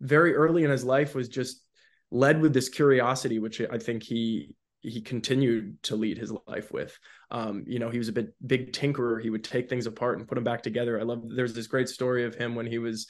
very 0.00 0.34
early 0.34 0.64
in 0.64 0.70
his 0.70 0.84
life 0.84 1.14
was 1.14 1.28
just 1.28 1.62
led 2.10 2.40
with 2.40 2.52
this 2.52 2.68
curiosity, 2.68 3.38
which 3.38 3.60
I 3.60 3.78
think 3.78 4.02
he 4.02 4.54
he 4.80 5.00
continued 5.00 5.80
to 5.84 5.94
lead 5.94 6.18
his 6.18 6.32
life 6.48 6.72
with. 6.72 6.98
Um, 7.30 7.62
you 7.68 7.78
know, 7.78 7.88
he 7.88 7.98
was 7.98 8.08
a 8.08 8.12
bit 8.12 8.34
big 8.44 8.72
tinkerer. 8.72 9.22
He 9.22 9.30
would 9.30 9.44
take 9.44 9.68
things 9.68 9.86
apart 9.86 10.18
and 10.18 10.26
put 10.26 10.34
them 10.34 10.44
back 10.44 10.62
together. 10.62 10.98
I 10.98 11.04
love. 11.04 11.22
There's 11.34 11.54
this 11.54 11.68
great 11.68 11.88
story 11.88 12.24
of 12.24 12.34
him 12.34 12.56
when 12.56 12.66
he 12.66 12.78
was, 12.78 13.06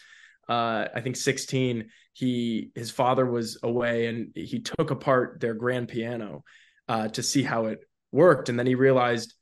uh, 0.49 0.87
I 0.95 1.01
think, 1.01 1.17
16. 1.17 1.91
He 2.15 2.71
his 2.75 2.91
father 2.91 3.25
was 3.25 3.59
away 3.63 4.07
and 4.07 4.33
he 4.35 4.61
took 4.61 4.91
apart 4.91 5.41
their 5.41 5.55
grand 5.55 5.89
piano 5.89 6.45
uh, 6.89 7.09
to 7.09 7.23
see 7.23 7.43
how 7.43 7.67
it 7.67 7.81
worked, 8.11 8.51
and 8.51 8.59
then 8.59 8.67
he 8.67 8.75
realized 8.75 9.35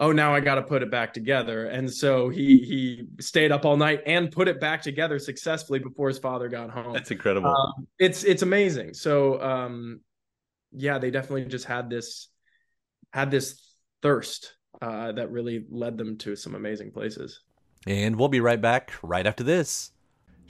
oh 0.00 0.12
now 0.12 0.34
i 0.34 0.40
got 0.40 0.56
to 0.56 0.62
put 0.62 0.82
it 0.82 0.90
back 0.90 1.12
together. 1.14 1.66
And 1.66 1.92
so 1.92 2.28
he 2.28 2.58
he 2.58 3.04
stayed 3.22 3.52
up 3.52 3.64
all 3.64 3.76
night 3.76 4.00
and 4.06 4.32
put 4.32 4.48
it 4.48 4.58
back 4.58 4.82
together 4.82 5.18
successfully 5.18 5.78
before 5.78 6.08
his 6.08 6.18
father 6.18 6.48
got 6.48 6.70
home. 6.70 6.94
That's 6.94 7.10
incredible. 7.10 7.50
Um, 7.50 7.86
it's 7.98 8.24
it's 8.24 8.42
amazing. 8.42 8.94
So 8.94 9.40
um 9.40 10.00
yeah 10.72 10.98
they 10.98 11.10
definitely 11.10 11.44
just 11.44 11.66
had 11.66 11.90
this 11.90 12.28
had 13.12 13.30
this 13.30 13.60
thirst 14.02 14.54
uh 14.80 15.12
that 15.12 15.30
really 15.30 15.66
led 15.70 15.98
them 15.98 16.16
to 16.18 16.34
some 16.34 16.54
amazing 16.54 16.90
places. 16.90 17.40
And 17.86 18.16
we'll 18.16 18.28
be 18.28 18.40
right 18.40 18.60
back 18.60 18.92
right 19.02 19.26
after 19.26 19.44
this 19.44 19.92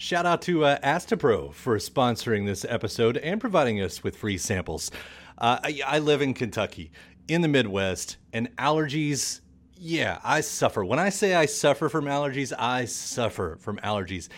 Shout 0.02 0.24
out 0.24 0.40
to 0.42 0.64
uh, 0.64 0.78
Astepro 0.78 1.52
for 1.52 1.76
sponsoring 1.76 2.46
this 2.46 2.64
episode 2.66 3.18
and 3.18 3.38
providing 3.38 3.82
us 3.82 4.02
with 4.02 4.16
free 4.16 4.38
samples. 4.38 4.90
Uh, 5.36 5.58
I, 5.62 5.80
I 5.86 5.98
live 5.98 6.22
in 6.22 6.32
Kentucky, 6.32 6.90
in 7.28 7.42
the 7.42 7.48
Midwest, 7.48 8.16
and 8.32 8.48
allergies, 8.56 9.42
yeah, 9.74 10.18
I 10.24 10.40
suffer. 10.40 10.86
When 10.86 10.98
I 10.98 11.10
say 11.10 11.34
I 11.34 11.44
suffer 11.44 11.90
from 11.90 12.06
allergies, 12.06 12.50
I 12.58 12.86
suffer 12.86 13.58
from 13.60 13.76
allergies. 13.80 14.30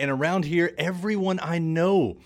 And 0.00 0.10
around 0.10 0.46
here, 0.46 0.74
everyone 0.78 1.38
I 1.40 1.60
know 1.60 2.16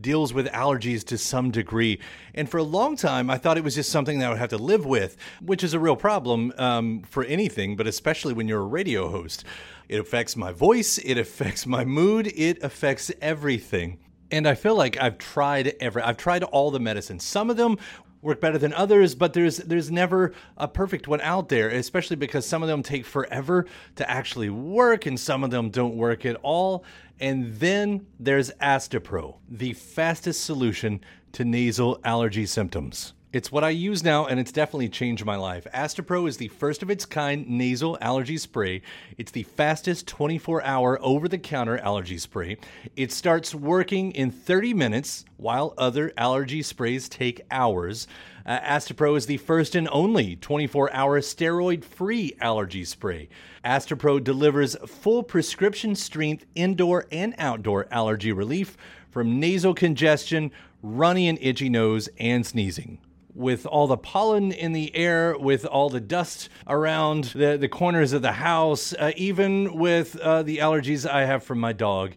deals 0.00 0.32
with 0.32 0.46
allergies 0.48 1.04
to 1.06 1.18
some 1.18 1.50
degree. 1.50 2.00
And 2.34 2.48
for 2.48 2.58
a 2.58 2.62
long 2.62 2.96
time, 2.96 3.30
I 3.30 3.38
thought 3.38 3.58
it 3.58 3.64
was 3.64 3.74
just 3.74 3.90
something 3.90 4.18
that 4.18 4.26
I 4.26 4.28
would 4.30 4.38
have 4.38 4.50
to 4.50 4.58
live 4.58 4.86
with, 4.86 5.16
which 5.40 5.64
is 5.64 5.74
a 5.74 5.80
real 5.80 5.96
problem 5.96 6.52
um, 6.58 7.02
for 7.02 7.24
anything, 7.24 7.76
but 7.76 7.86
especially 7.86 8.34
when 8.34 8.48
you're 8.48 8.60
a 8.60 8.66
radio 8.66 9.08
host. 9.08 9.44
It 9.88 9.98
affects 9.98 10.36
my 10.36 10.52
voice, 10.52 10.98
it 10.98 11.16
affects 11.16 11.66
my 11.66 11.84
mood, 11.84 12.26
it 12.26 12.62
affects 12.62 13.10
everything. 13.22 13.98
And 14.30 14.46
I 14.46 14.54
feel 14.54 14.76
like 14.76 15.00
I've 15.00 15.16
tried 15.16 15.74
every 15.80 16.02
I've 16.02 16.18
tried 16.18 16.42
all 16.42 16.70
the 16.70 16.80
medicines. 16.80 17.24
Some 17.24 17.48
of 17.48 17.56
them 17.56 17.78
work 18.20 18.40
better 18.40 18.58
than 18.58 18.72
others, 18.74 19.14
but 19.14 19.32
there's 19.32 19.58
there's 19.58 19.90
never 19.90 20.32
a 20.56 20.68
perfect 20.68 21.08
one 21.08 21.20
out 21.22 21.48
there, 21.48 21.68
especially 21.68 22.16
because 22.16 22.44
some 22.44 22.62
of 22.62 22.68
them 22.68 22.82
take 22.82 23.06
forever 23.06 23.66
to 23.96 24.10
actually 24.10 24.50
work 24.50 25.06
and 25.06 25.18
some 25.18 25.44
of 25.44 25.50
them 25.50 25.70
don't 25.70 25.96
work 25.96 26.26
at 26.26 26.36
all. 26.42 26.84
And 27.20 27.54
then 27.58 28.06
there's 28.20 28.50
Astepro, 28.62 29.36
the 29.48 29.72
fastest 29.72 30.44
solution 30.44 31.00
to 31.32 31.44
nasal 31.44 32.00
allergy 32.04 32.46
symptoms. 32.46 33.12
It's 33.30 33.52
what 33.52 33.62
I 33.62 33.70
use 33.70 34.02
now, 34.02 34.24
and 34.24 34.40
it's 34.40 34.52
definitely 34.52 34.88
changed 34.88 35.26
my 35.26 35.36
life. 35.36 35.66
Astepro 35.74 36.26
is 36.26 36.38
the 36.38 36.48
first 36.48 36.82
of 36.82 36.88
its 36.88 37.04
kind 37.04 37.46
nasal 37.46 37.98
allergy 38.00 38.38
spray. 38.38 38.80
It's 39.18 39.32
the 39.32 39.42
fastest 39.42 40.06
24 40.06 40.62
hour 40.64 40.98
over 41.02 41.28
the 41.28 41.36
counter 41.36 41.76
allergy 41.76 42.16
spray. 42.16 42.56
It 42.96 43.12
starts 43.12 43.54
working 43.54 44.12
in 44.12 44.30
30 44.30 44.72
minutes, 44.72 45.26
while 45.36 45.74
other 45.76 46.10
allergy 46.16 46.62
sprays 46.62 47.06
take 47.06 47.42
hours. 47.50 48.06
Uh, 48.48 48.58
Astepro 48.60 49.14
is 49.14 49.26
the 49.26 49.36
first 49.36 49.74
and 49.74 49.86
only 49.92 50.34
24 50.34 50.90
hour 50.94 51.20
steroid 51.20 51.84
free 51.84 52.34
allergy 52.40 52.82
spray. 52.82 53.28
Astepro 53.62 54.24
delivers 54.24 54.74
full 54.86 55.22
prescription 55.22 55.94
strength 55.94 56.46
indoor 56.54 57.04
and 57.12 57.34
outdoor 57.36 57.86
allergy 57.90 58.32
relief 58.32 58.74
from 59.10 59.38
nasal 59.38 59.74
congestion, 59.74 60.50
runny 60.82 61.28
and 61.28 61.38
itchy 61.42 61.68
nose, 61.68 62.08
and 62.18 62.46
sneezing 62.46 62.98
with 63.34 63.66
all 63.66 63.86
the 63.86 63.98
pollen 63.98 64.50
in 64.50 64.72
the 64.72 64.96
air, 64.96 65.36
with 65.38 65.66
all 65.66 65.90
the 65.90 66.00
dust 66.00 66.48
around 66.66 67.24
the, 67.24 67.58
the 67.58 67.68
corners 67.68 68.14
of 68.14 68.22
the 68.22 68.32
house, 68.32 68.94
uh, 68.94 69.12
even 69.14 69.74
with 69.74 70.18
uh, 70.20 70.42
the 70.42 70.56
allergies 70.56 71.08
I 71.08 71.26
have 71.26 71.44
from 71.44 71.60
my 71.60 71.74
dog. 71.74 72.14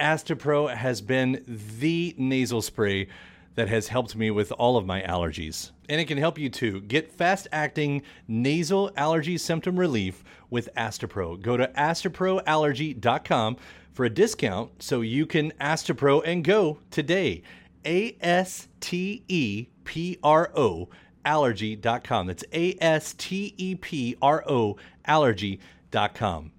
Astapro 0.00 0.74
has 0.74 1.02
been 1.02 1.44
the 1.46 2.14
nasal 2.16 2.62
spray 2.62 3.08
that 3.54 3.68
has 3.68 3.88
helped 3.88 4.16
me 4.16 4.30
with 4.30 4.52
all 4.52 4.76
of 4.76 4.86
my 4.86 5.02
allergies. 5.02 5.70
And 5.88 6.00
it 6.00 6.06
can 6.06 6.18
help 6.18 6.38
you 6.38 6.48
too. 6.48 6.80
Get 6.82 7.12
fast 7.12 7.46
acting 7.52 8.02
nasal 8.26 8.90
allergy 8.96 9.38
symptom 9.38 9.78
relief 9.78 10.24
with 10.50 10.68
Astepro. 10.76 11.40
Go 11.40 11.56
to 11.56 11.68
asteproallergy.com 11.68 13.56
for 13.92 14.04
a 14.04 14.10
discount 14.10 14.82
so 14.82 15.00
you 15.00 15.26
can 15.26 15.52
Astepro 15.52 16.22
and 16.24 16.44
go 16.44 16.78
today. 16.90 17.42
A 17.86 18.16
S 18.20 18.68
T 18.80 19.24
E 19.28 19.66
P 19.84 20.18
R 20.22 20.50
O 20.56 20.88
allergy.com. 21.24 22.26
That's 22.26 22.44
A 22.52 22.76
S 22.80 23.14
T 23.16 23.54
E 23.56 23.74
P 23.74 24.16
R 24.20 24.44
O 24.48 24.76
allergy.com. 25.04 26.52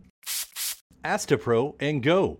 Astepro 1.03 1.75
and 1.79 2.01
go. 2.01 2.39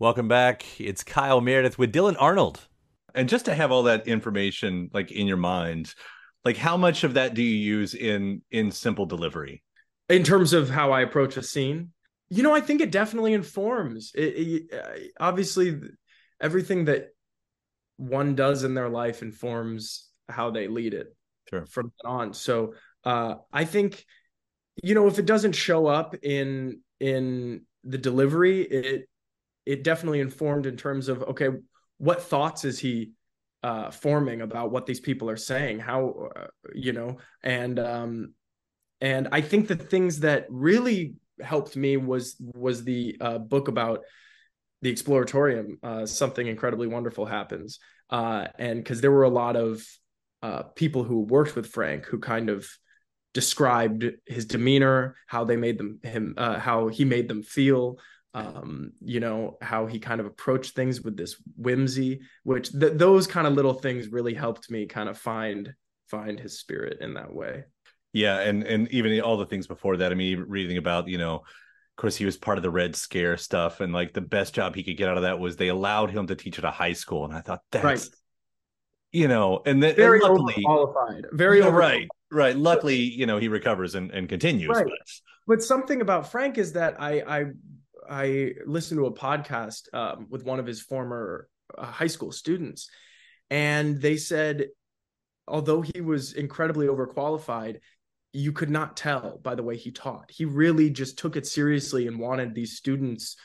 Welcome 0.00 0.28
back. 0.28 0.64
It's 0.78 1.02
Kyle 1.02 1.40
Meredith 1.40 1.76
with 1.76 1.92
Dylan 1.92 2.14
Arnold. 2.20 2.68
And 3.16 3.28
just 3.28 3.46
to 3.46 3.54
have 3.54 3.72
all 3.72 3.82
that 3.82 4.06
information 4.06 4.90
like 4.94 5.10
in 5.10 5.26
your 5.26 5.36
mind, 5.36 5.92
like 6.44 6.56
how 6.56 6.76
much 6.76 7.02
of 7.02 7.14
that 7.14 7.34
do 7.34 7.42
you 7.42 7.56
use 7.56 7.94
in 7.94 8.42
in 8.52 8.70
simple 8.70 9.06
delivery? 9.06 9.64
In 10.08 10.22
terms 10.22 10.52
of 10.52 10.70
how 10.70 10.92
I 10.92 11.00
approach 11.00 11.36
a 11.36 11.42
scene, 11.42 11.90
you 12.30 12.44
know, 12.44 12.54
I 12.54 12.60
think 12.60 12.80
it 12.80 12.92
definitely 12.92 13.32
informs. 13.32 14.12
It, 14.14 14.70
it, 14.70 15.12
obviously, 15.18 15.80
everything 16.40 16.84
that 16.84 17.08
one 17.96 18.36
does 18.36 18.62
in 18.62 18.74
their 18.74 18.88
life 18.88 19.20
informs 19.20 20.06
how 20.28 20.52
they 20.52 20.68
lead 20.68 20.94
it 20.94 21.08
sure. 21.50 21.66
from 21.66 21.92
then 22.04 22.12
on. 22.12 22.34
So 22.34 22.74
uh, 23.02 23.34
I 23.52 23.64
think, 23.64 24.04
you 24.80 24.94
know, 24.94 25.08
if 25.08 25.18
it 25.18 25.26
doesn't 25.26 25.56
show 25.56 25.88
up 25.88 26.14
in 26.22 26.82
in 27.00 27.62
the 27.82 27.98
delivery, 27.98 28.62
it 28.62 29.08
it 29.68 29.84
definitely 29.84 30.20
informed 30.20 30.64
in 30.64 30.78
terms 30.78 31.08
of 31.08 31.22
okay, 31.24 31.50
what 31.98 32.22
thoughts 32.22 32.64
is 32.64 32.78
he 32.78 33.12
uh, 33.62 33.90
forming 33.90 34.40
about 34.40 34.70
what 34.70 34.86
these 34.86 34.98
people 34.98 35.28
are 35.28 35.36
saying? 35.36 35.78
How 35.78 36.30
uh, 36.34 36.46
you 36.74 36.94
know, 36.94 37.18
and 37.42 37.78
um, 37.78 38.32
and 39.02 39.28
I 39.30 39.42
think 39.42 39.68
the 39.68 39.76
things 39.76 40.20
that 40.20 40.46
really 40.48 41.16
helped 41.42 41.76
me 41.76 41.98
was 41.98 42.36
was 42.40 42.82
the 42.82 43.18
uh, 43.20 43.38
book 43.38 43.68
about 43.68 44.04
the 44.80 44.90
exploratorium. 44.90 45.74
Uh, 45.82 46.06
something 46.06 46.46
incredibly 46.46 46.86
wonderful 46.86 47.26
happens, 47.26 47.78
uh, 48.08 48.46
and 48.58 48.82
because 48.82 49.02
there 49.02 49.12
were 49.12 49.24
a 49.24 49.28
lot 49.28 49.54
of 49.54 49.84
uh, 50.42 50.62
people 50.76 51.04
who 51.04 51.20
worked 51.20 51.54
with 51.54 51.66
Frank 51.66 52.06
who 52.06 52.18
kind 52.18 52.48
of 52.48 52.66
described 53.34 54.06
his 54.24 54.46
demeanor, 54.46 55.14
how 55.26 55.44
they 55.44 55.56
made 55.56 55.76
them 55.76 56.00
him, 56.02 56.34
uh, 56.38 56.58
how 56.58 56.88
he 56.88 57.04
made 57.04 57.28
them 57.28 57.42
feel, 57.42 57.98
um, 58.34 58.92
you 59.00 59.20
know, 59.20 59.56
how 59.60 59.86
he 59.86 59.98
kind 59.98 60.20
of 60.20 60.26
approached 60.26 60.74
things 60.74 61.00
with 61.00 61.16
this 61.16 61.36
whimsy, 61.56 62.20
which 62.44 62.70
th- 62.70 62.94
those 62.94 63.26
kind 63.26 63.46
of 63.46 63.54
little 63.54 63.74
things 63.74 64.08
really 64.08 64.34
helped 64.34 64.70
me 64.70 64.86
kind 64.86 65.08
of 65.08 65.18
find 65.18 65.72
find 66.08 66.38
his 66.38 66.58
spirit 66.58 66.98
in 67.00 67.14
that 67.14 67.32
way. 67.32 67.64
Yeah, 68.12 68.40
and 68.40 68.62
and 68.64 68.88
even 68.90 69.20
all 69.20 69.36
the 69.36 69.46
things 69.46 69.66
before 69.66 69.96
that. 69.98 70.12
I 70.12 70.14
mean, 70.14 70.44
reading 70.48 70.76
about 70.76 71.08
you 71.08 71.18
know, 71.18 71.36
of 71.36 71.96
course, 71.96 72.16
he 72.16 72.24
was 72.24 72.36
part 72.36 72.58
of 72.58 72.62
the 72.62 72.70
Red 72.70 72.96
Scare 72.96 73.36
stuff, 73.36 73.80
and 73.80 73.92
like 73.92 74.12
the 74.12 74.20
best 74.20 74.54
job 74.54 74.74
he 74.74 74.82
could 74.82 74.96
get 74.96 75.08
out 75.08 75.16
of 75.16 75.22
that 75.22 75.38
was 75.38 75.56
they 75.56 75.68
allowed 75.68 76.10
him 76.10 76.26
to 76.26 76.36
teach 76.36 76.58
at 76.58 76.64
a 76.64 76.70
high 76.70 76.92
school, 76.92 77.24
and 77.24 77.34
I 77.34 77.40
thought 77.40 77.60
that's. 77.70 77.84
Right. 77.84 78.08
You 79.10 79.26
know, 79.26 79.62
and 79.64 79.82
then 79.82 79.96
very 79.96 80.20
and 80.20 80.28
luckily, 80.28 80.62
qualified, 80.62 81.24
very 81.32 81.62
right, 81.62 82.06
right. 82.30 82.54
Luckily, 82.54 82.96
you 82.96 83.24
know, 83.24 83.38
he 83.38 83.48
recovers 83.48 83.94
and, 83.94 84.10
and 84.10 84.28
continues. 84.28 84.68
Right. 84.68 84.84
But. 84.84 85.08
but 85.46 85.62
something 85.62 86.02
about 86.02 86.30
Frank 86.30 86.58
is 86.58 86.74
that 86.74 87.00
I 87.00 87.22
I 87.26 87.44
I 88.08 88.52
listened 88.66 88.98
to 88.98 89.06
a 89.06 89.12
podcast 89.12 89.92
um, 89.94 90.26
with 90.30 90.44
one 90.44 90.58
of 90.58 90.66
his 90.66 90.80
former 90.80 91.48
uh, 91.76 91.86
high 91.86 92.06
school 92.06 92.32
students, 92.32 92.88
and 93.50 94.00
they 94.00 94.16
said, 94.16 94.68
although 95.46 95.80
he 95.80 96.00
was 96.00 96.32
incredibly 96.32 96.86
overqualified, 96.86 97.78
you 98.32 98.52
could 98.52 98.70
not 98.70 98.96
tell 98.96 99.38
by 99.42 99.54
the 99.54 99.62
way 99.62 99.76
he 99.76 99.90
taught. 99.90 100.30
He 100.30 100.44
really 100.44 100.90
just 100.90 101.18
took 101.18 101.36
it 101.36 101.46
seriously 101.46 102.06
and 102.06 102.18
wanted 102.18 102.54
these 102.54 102.76
students 102.76 103.36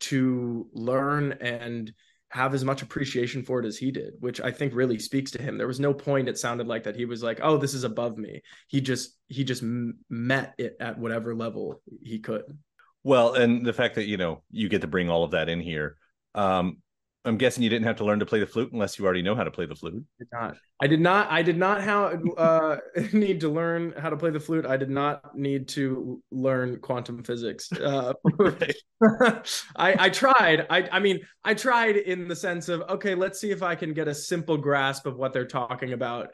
to 0.00 0.66
learn 0.72 1.32
and 1.40 1.92
have 2.30 2.54
as 2.54 2.64
much 2.64 2.80
appreciation 2.80 3.42
for 3.42 3.60
it 3.60 3.66
as 3.66 3.76
he 3.76 3.90
did, 3.90 4.14
which 4.20 4.40
I 4.40 4.52
think 4.52 4.74
really 4.74 4.98
speaks 4.98 5.32
to 5.32 5.42
him. 5.42 5.58
There 5.58 5.66
was 5.66 5.80
no 5.80 5.92
point 5.92 6.28
it 6.28 6.38
sounded 6.38 6.68
like 6.68 6.84
that 6.84 6.96
he 6.96 7.04
was 7.04 7.22
like, 7.22 7.40
"Oh, 7.42 7.56
this 7.58 7.74
is 7.74 7.84
above 7.84 8.16
me." 8.16 8.42
He 8.68 8.80
just 8.80 9.18
he 9.28 9.44
just 9.44 9.62
met 10.08 10.54
it 10.56 10.76
at 10.80 10.98
whatever 10.98 11.34
level 11.34 11.82
he 12.02 12.20
could. 12.20 12.56
Well, 13.02 13.34
and 13.34 13.64
the 13.64 13.72
fact 13.72 13.94
that 13.94 14.06
you 14.06 14.16
know 14.16 14.42
you 14.50 14.68
get 14.68 14.82
to 14.82 14.86
bring 14.86 15.08
all 15.08 15.24
of 15.24 15.32
that 15.32 15.48
in 15.48 15.60
here. 15.60 15.96
Um, 16.34 16.78
I'm 17.24 17.36
guessing 17.36 17.62
you 17.62 17.68
didn't 17.68 17.86
have 17.86 17.96
to 17.96 18.04
learn 18.04 18.20
to 18.20 18.26
play 18.26 18.40
the 18.40 18.46
flute 18.46 18.72
unless 18.72 18.98
you 18.98 19.04
already 19.04 19.20
know 19.20 19.34
how 19.34 19.44
to 19.44 19.50
play 19.50 19.66
the 19.66 19.74
flute. 19.74 20.02
did 20.18 20.28
not. 20.32 20.56
I 20.80 20.86
did 20.86 21.00
not. 21.00 21.30
I 21.30 21.42
did 21.42 21.58
not 21.58 21.82
how 21.82 22.04
uh, 22.38 22.78
need 23.12 23.40
to 23.40 23.50
learn 23.50 23.92
how 23.98 24.08
to 24.08 24.16
play 24.16 24.30
the 24.30 24.40
flute. 24.40 24.64
I 24.64 24.78
did 24.78 24.88
not 24.88 25.36
need 25.36 25.68
to 25.68 26.22
learn 26.30 26.78
quantum 26.80 27.22
physics. 27.22 27.70
Uh, 27.72 28.14
I, 29.02 29.42
I 29.76 30.08
tried. 30.08 30.66
I, 30.70 30.88
I 30.90 30.98
mean, 30.98 31.20
I 31.44 31.52
tried 31.52 31.96
in 31.96 32.26
the 32.26 32.36
sense 32.36 32.70
of 32.70 32.82
okay, 32.88 33.14
let's 33.14 33.38
see 33.38 33.50
if 33.50 33.62
I 33.62 33.74
can 33.74 33.92
get 33.92 34.08
a 34.08 34.14
simple 34.14 34.56
grasp 34.56 35.04
of 35.04 35.16
what 35.16 35.34
they're 35.34 35.46
talking 35.46 35.92
about. 35.92 36.30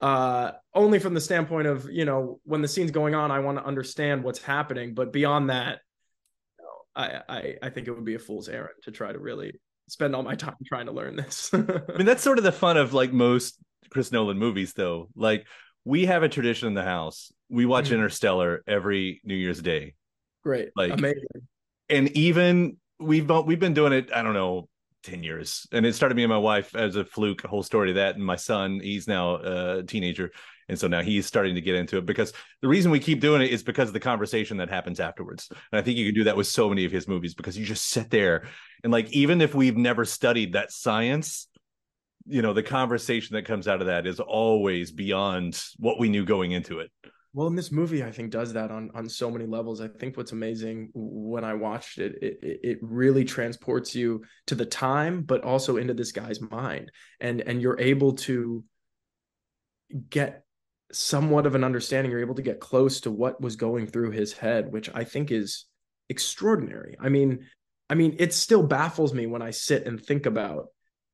Uh, 0.00 0.52
only 0.72 1.00
from 1.00 1.14
the 1.14 1.20
standpoint 1.20 1.66
of 1.66 1.90
you 1.90 2.04
know 2.04 2.38
when 2.44 2.62
the 2.62 2.68
scene's 2.68 2.92
going 2.92 3.16
on, 3.16 3.32
I 3.32 3.40
want 3.40 3.58
to 3.58 3.64
understand 3.64 4.22
what's 4.22 4.40
happening. 4.40 4.94
But 4.94 5.12
beyond 5.12 5.50
that, 5.50 5.80
I, 6.98 7.20
I 7.28 7.54
I 7.62 7.70
think 7.70 7.86
it 7.88 7.92
would 7.92 8.04
be 8.04 8.16
a 8.16 8.18
fool's 8.18 8.48
errand 8.48 8.74
to 8.82 8.90
try 8.90 9.12
to 9.12 9.18
really 9.18 9.58
spend 9.88 10.14
all 10.14 10.22
my 10.22 10.34
time 10.34 10.56
trying 10.66 10.86
to 10.86 10.92
learn 10.92 11.16
this. 11.16 11.50
I 11.54 11.58
mean, 11.96 12.04
that's 12.06 12.22
sort 12.22 12.36
of 12.38 12.44
the 12.44 12.52
fun 12.52 12.76
of 12.76 12.92
like 12.92 13.12
most 13.12 13.56
Chris 13.90 14.12
Nolan 14.12 14.38
movies, 14.38 14.74
though. 14.74 15.08
Like 15.14 15.46
we 15.84 16.06
have 16.06 16.22
a 16.22 16.28
tradition 16.28 16.68
in 16.68 16.74
the 16.74 16.82
house. 16.82 17.32
We 17.48 17.64
watch 17.64 17.88
Mhm. 17.88 17.92
Interstellar 17.94 18.62
every 18.66 19.20
New 19.24 19.36
Year's 19.36 19.62
Day, 19.62 19.94
Great, 20.44 20.70
Like- 20.76 20.92
amazing. 20.92 21.22
and 21.88 22.10
even 22.16 22.76
we've 22.98 23.30
we've 23.46 23.60
been 23.60 23.74
doing 23.74 23.92
it. 23.94 24.10
I 24.12 24.22
don't 24.22 24.34
know. 24.34 24.68
10 25.04 25.22
years. 25.22 25.66
And 25.72 25.86
it 25.86 25.94
started 25.94 26.14
me 26.14 26.24
and 26.24 26.30
my 26.30 26.38
wife 26.38 26.74
as 26.74 26.96
a 26.96 27.04
fluke 27.04 27.44
a 27.44 27.48
whole 27.48 27.62
story 27.62 27.90
of 27.90 27.96
that. 27.96 28.16
And 28.16 28.24
my 28.24 28.36
son 28.36 28.80
he's 28.80 29.06
now 29.06 29.36
a 29.36 29.82
teenager. 29.82 30.30
And 30.68 30.78
so 30.78 30.86
now 30.86 31.00
he's 31.00 31.24
starting 31.24 31.54
to 31.54 31.60
get 31.60 31.76
into 31.76 31.96
it 31.96 32.04
because 32.04 32.32
the 32.60 32.68
reason 32.68 32.90
we 32.90 33.00
keep 33.00 33.20
doing 33.20 33.40
it 33.40 33.50
is 33.50 33.62
because 33.62 33.88
of 33.88 33.94
the 33.94 34.00
conversation 34.00 34.58
that 34.58 34.68
happens 34.68 35.00
afterwards. 35.00 35.48
And 35.50 35.78
i 35.78 35.82
think 35.82 35.96
you 35.96 36.06
can 36.06 36.14
do 36.14 36.24
that 36.24 36.36
with 36.36 36.46
so 36.46 36.68
many 36.68 36.84
of 36.84 36.92
his 36.92 37.08
movies 37.08 37.34
because 37.34 37.56
you 37.56 37.64
just 37.64 37.88
sit 37.88 38.10
there. 38.10 38.46
And 38.84 38.92
like 38.92 39.10
even 39.12 39.40
if 39.40 39.54
we've 39.54 39.76
never 39.76 40.04
studied 40.04 40.52
that 40.52 40.72
science 40.72 41.48
you 42.30 42.42
know 42.42 42.52
the 42.52 42.62
conversation 42.62 43.34
that 43.34 43.46
comes 43.46 43.66
out 43.66 43.80
of 43.80 43.86
that 43.86 44.06
is 44.06 44.20
always 44.20 44.92
beyond 44.92 45.60
what 45.78 45.98
we 45.98 46.10
knew 46.10 46.26
going 46.26 46.52
into 46.52 46.80
it 46.80 46.90
Well, 47.34 47.46
and 47.46 47.58
this 47.58 47.70
movie 47.70 48.02
I 48.02 48.10
think 48.10 48.30
does 48.30 48.54
that 48.54 48.70
on 48.70 48.90
on 48.94 49.08
so 49.08 49.30
many 49.30 49.46
levels. 49.46 49.80
I 49.80 49.88
think 49.88 50.16
what's 50.16 50.32
amazing 50.32 50.90
when 50.94 51.44
I 51.44 51.54
watched 51.54 51.98
it, 51.98 52.16
it 52.22 52.38
it- 52.42 52.60
it 52.62 52.78
really 52.82 53.24
transports 53.24 53.94
you 53.94 54.24
to 54.46 54.54
the 54.54 54.66
time, 54.66 55.22
but 55.22 55.44
also 55.44 55.76
into 55.76 55.94
this 55.94 56.12
guy's 56.12 56.40
mind, 56.40 56.90
and 57.20 57.40
and 57.42 57.60
you're 57.60 57.78
able 57.78 58.14
to 58.28 58.64
get 60.10 60.44
somewhat 60.92 61.46
of 61.46 61.54
an 61.54 61.64
understanding. 61.64 62.10
You're 62.10 62.20
able 62.20 62.34
to 62.34 62.42
get 62.42 62.60
close 62.60 63.00
to 63.02 63.10
what 63.10 63.40
was 63.40 63.56
going 63.56 63.86
through 63.86 64.10
his 64.12 64.32
head, 64.32 64.72
which 64.72 64.90
I 64.94 65.04
think 65.04 65.30
is 65.30 65.66
extraordinary. 66.08 66.96
I 67.00 67.08
mean, 67.08 67.46
I 67.90 67.94
mean, 67.94 68.16
it 68.18 68.32
still 68.34 68.62
baffles 68.62 69.12
me 69.14 69.26
when 69.26 69.42
I 69.42 69.50
sit 69.50 69.86
and 69.86 70.00
think 70.02 70.26
about 70.26 70.66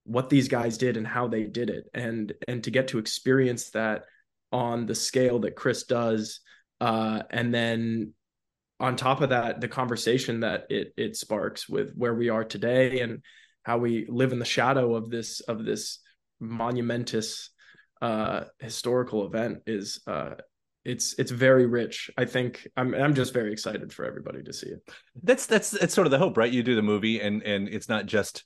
what 0.05 0.29
these 0.29 0.49
guys 0.49 0.77
did 0.77 0.97
and 0.97 1.07
how 1.07 1.29
they 1.29 1.45
did 1.45 1.71
it, 1.71 1.85
and 1.95 2.33
and 2.47 2.63
to 2.65 2.71
get 2.71 2.89
to 2.89 2.99
experience 2.99 3.71
that 3.71 4.05
on 4.55 4.87
the 4.87 4.95
scale 4.95 5.41
that 5.41 5.57
Chris 5.57 5.83
does, 5.83 6.41
uh, 6.81 7.25
and 7.31 7.53
then 7.53 8.15
on 8.79 8.97
top 8.97 9.21
of 9.21 9.31
that, 9.31 9.61
the 9.61 9.69
conversation 9.69 10.41
that 10.41 10.67
it 10.71 10.95
it 10.97 11.17
sparks 11.17 11.69
with 11.69 11.93
where 11.95 12.15
we 12.15 12.29
are 12.31 12.45
today 12.45 13.01
and 13.01 13.23
how 13.65 13.79
we 13.79 14.07
live 14.09 14.33
in 14.33 14.39
the 14.39 14.45
shadow 14.45 14.95
of 14.95 15.11
this 15.11 15.41
of 15.41 15.65
this 15.65 15.99
monumentous 16.41 17.51
uh, 18.01 18.45
historical 18.61 19.27
event 19.27 19.63
is 19.67 20.01
uh, 20.07 20.35
it's 20.85 21.15
it's 21.19 21.31
very 21.31 21.67
rich. 21.67 22.11
I 22.17 22.25
think 22.25 22.69
I'm 22.77 22.95
I'm 22.95 23.15
just 23.15 23.35
very 23.35 23.53
excited 23.53 23.93
for 23.93 24.05
everybody 24.05 24.43
to 24.45 24.53
see 24.53 24.69
it. 24.69 24.83
that's 25.23 25.47
that's 25.47 25.71
that's 25.71 25.95
sort 25.95 26.07
of 26.07 26.11
the 26.11 26.19
hope 26.19 26.37
right 26.37 26.53
you 26.53 26.63
do 26.63 26.77
the 26.77 26.83
movie 26.83 27.21
and 27.21 27.43
and 27.43 27.69
it's 27.69 27.89
not 27.89 28.07
just 28.07 28.45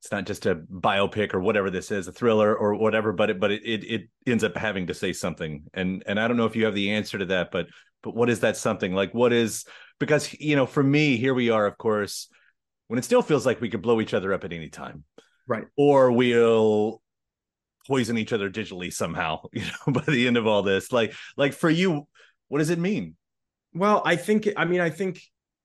it's 0.00 0.10
not 0.10 0.24
just 0.24 0.46
a 0.46 0.54
biopic 0.54 1.34
or 1.34 1.40
whatever 1.40 1.70
this 1.70 1.90
is 1.90 2.08
a 2.08 2.12
thriller 2.12 2.56
or 2.56 2.74
whatever 2.74 3.12
but 3.12 3.28
it 3.30 3.38
but 3.38 3.50
it, 3.50 3.62
it 3.64 3.84
it 3.84 4.08
ends 4.26 4.42
up 4.42 4.56
having 4.56 4.86
to 4.86 4.94
say 4.94 5.12
something. 5.12 5.64
And 5.74 6.02
and 6.06 6.18
i 6.18 6.26
don't 6.26 6.36
know 6.36 6.46
if 6.46 6.56
you 6.56 6.64
have 6.64 6.74
the 6.74 6.92
answer 6.92 7.18
to 7.18 7.26
that 7.26 7.50
but 7.50 7.66
but 8.02 8.14
what 8.14 8.30
is 8.30 8.40
that 8.40 8.56
something? 8.56 8.94
Like 8.94 9.12
what 9.12 9.32
is 9.32 9.64
because 9.98 10.32
you 10.38 10.56
know 10.56 10.66
for 10.66 10.82
me 10.82 11.16
here 11.16 11.34
we 11.34 11.50
are 11.50 11.66
of 11.66 11.76
course 11.78 12.28
when 12.88 12.98
it 12.98 13.04
still 13.04 13.22
feels 13.22 13.46
like 13.46 13.60
we 13.60 13.68
could 13.68 13.82
blow 13.82 14.00
each 14.00 14.14
other 14.14 14.32
up 14.32 14.44
at 14.44 14.52
any 14.52 14.68
time. 14.68 15.04
Right. 15.46 15.66
or 15.76 16.12
we'll 16.12 17.02
poison 17.88 18.16
each 18.18 18.32
other 18.32 18.48
digitally 18.48 18.92
somehow 18.92 19.42
you 19.52 19.62
know 19.62 19.92
by 19.92 20.04
the 20.06 20.26
end 20.26 20.36
of 20.36 20.46
all 20.46 20.62
this. 20.62 20.92
Like 20.92 21.14
like 21.36 21.52
for 21.52 21.70
you 21.70 22.06
what 22.48 22.58
does 22.58 22.70
it 22.70 22.78
mean? 22.78 23.16
Well, 23.74 24.02
I 24.04 24.16
think 24.16 24.48
I 24.56 24.64
mean 24.64 24.80
I 24.80 24.90
think 24.90 25.20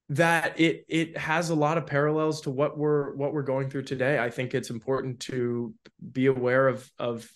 that 0.10 0.60
it 0.60 0.86
it 0.88 1.18
has 1.18 1.50
a 1.50 1.56
lot 1.56 1.78
of 1.78 1.88
parallels 1.88 2.41
to 2.41 2.52
what 2.52 2.78
we're 2.78 3.15
what 3.15 3.34
we're 3.34 3.41
going 3.41 3.70
through 3.70 3.84
today. 3.84 4.20
I 4.20 4.30
think 4.30 4.54
it's 4.54 4.70
important 4.70 5.20
to 5.22 5.74
be 6.12 6.28
aware 6.28 6.68
of 6.68 6.89
of 7.00 7.30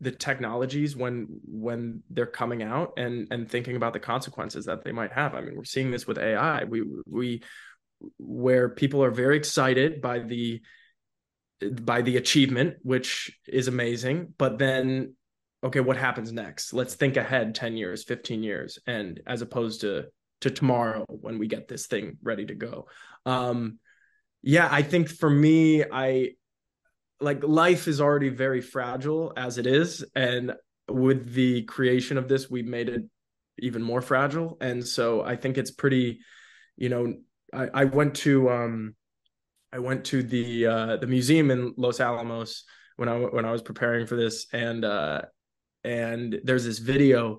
the 0.00 0.10
technologies 0.10 0.96
when 0.96 1.40
when 1.46 2.02
they're 2.10 2.26
coming 2.26 2.62
out 2.62 2.94
and 2.96 3.28
and 3.30 3.48
thinking 3.48 3.76
about 3.76 3.92
the 3.92 4.00
consequences 4.00 4.66
that 4.66 4.84
they 4.84 4.92
might 4.92 5.12
have. 5.12 5.34
I 5.34 5.40
mean, 5.40 5.56
we're 5.56 5.64
seeing 5.64 5.90
this 5.90 6.06
with 6.06 6.18
AI. 6.18 6.64
We 6.64 6.82
we 7.06 7.42
where 8.18 8.68
people 8.68 9.02
are 9.04 9.12
very 9.12 9.36
excited 9.36 10.00
by 10.00 10.18
the 10.18 10.60
by 11.80 12.02
the 12.02 12.16
achievement, 12.16 12.76
which 12.82 13.38
is 13.46 13.68
amazing, 13.68 14.34
but 14.36 14.58
then 14.58 15.14
okay, 15.62 15.80
what 15.80 15.96
happens 15.96 16.32
next? 16.32 16.74
Let's 16.74 16.94
think 16.94 17.16
ahead 17.16 17.54
10 17.54 17.76
years, 17.78 18.04
15 18.04 18.42
years, 18.42 18.78
and 18.86 19.20
as 19.26 19.40
opposed 19.40 19.80
to 19.80 20.06
to 20.40 20.50
tomorrow 20.50 21.04
when 21.08 21.38
we 21.38 21.46
get 21.46 21.68
this 21.68 21.86
thing 21.86 22.18
ready 22.22 22.46
to 22.46 22.54
go. 22.54 22.86
Um 23.26 23.78
yeah, 24.46 24.68
I 24.70 24.82
think 24.82 25.08
for 25.08 25.30
me, 25.30 25.84
I 25.90 26.32
like 27.18 27.42
life 27.42 27.88
is 27.88 28.00
already 28.00 28.28
very 28.28 28.60
fragile 28.60 29.32
as 29.36 29.56
it 29.56 29.66
is. 29.66 30.04
And 30.14 30.52
with 30.86 31.32
the 31.32 31.62
creation 31.62 32.18
of 32.18 32.28
this, 32.28 32.50
we've 32.50 32.66
made 32.66 32.90
it 32.90 33.04
even 33.58 33.82
more 33.82 34.02
fragile. 34.02 34.58
And 34.60 34.86
so 34.86 35.22
I 35.22 35.36
think 35.36 35.56
it's 35.56 35.70
pretty, 35.70 36.20
you 36.76 36.90
know, 36.90 37.14
I, 37.54 37.68
I 37.72 37.84
went 37.84 38.16
to 38.16 38.50
um 38.50 38.94
I 39.72 39.78
went 39.78 40.04
to 40.06 40.22
the 40.22 40.66
uh 40.66 40.96
the 40.98 41.06
museum 41.06 41.50
in 41.50 41.72
Los 41.78 42.00
Alamos 42.00 42.64
when 42.96 43.08
I 43.08 43.16
when 43.16 43.46
I 43.46 43.50
was 43.50 43.62
preparing 43.62 44.06
for 44.06 44.16
this 44.16 44.46
and 44.52 44.84
uh 44.84 45.22
and 45.84 46.38
there's 46.44 46.64
this 46.64 46.80
video 46.80 47.38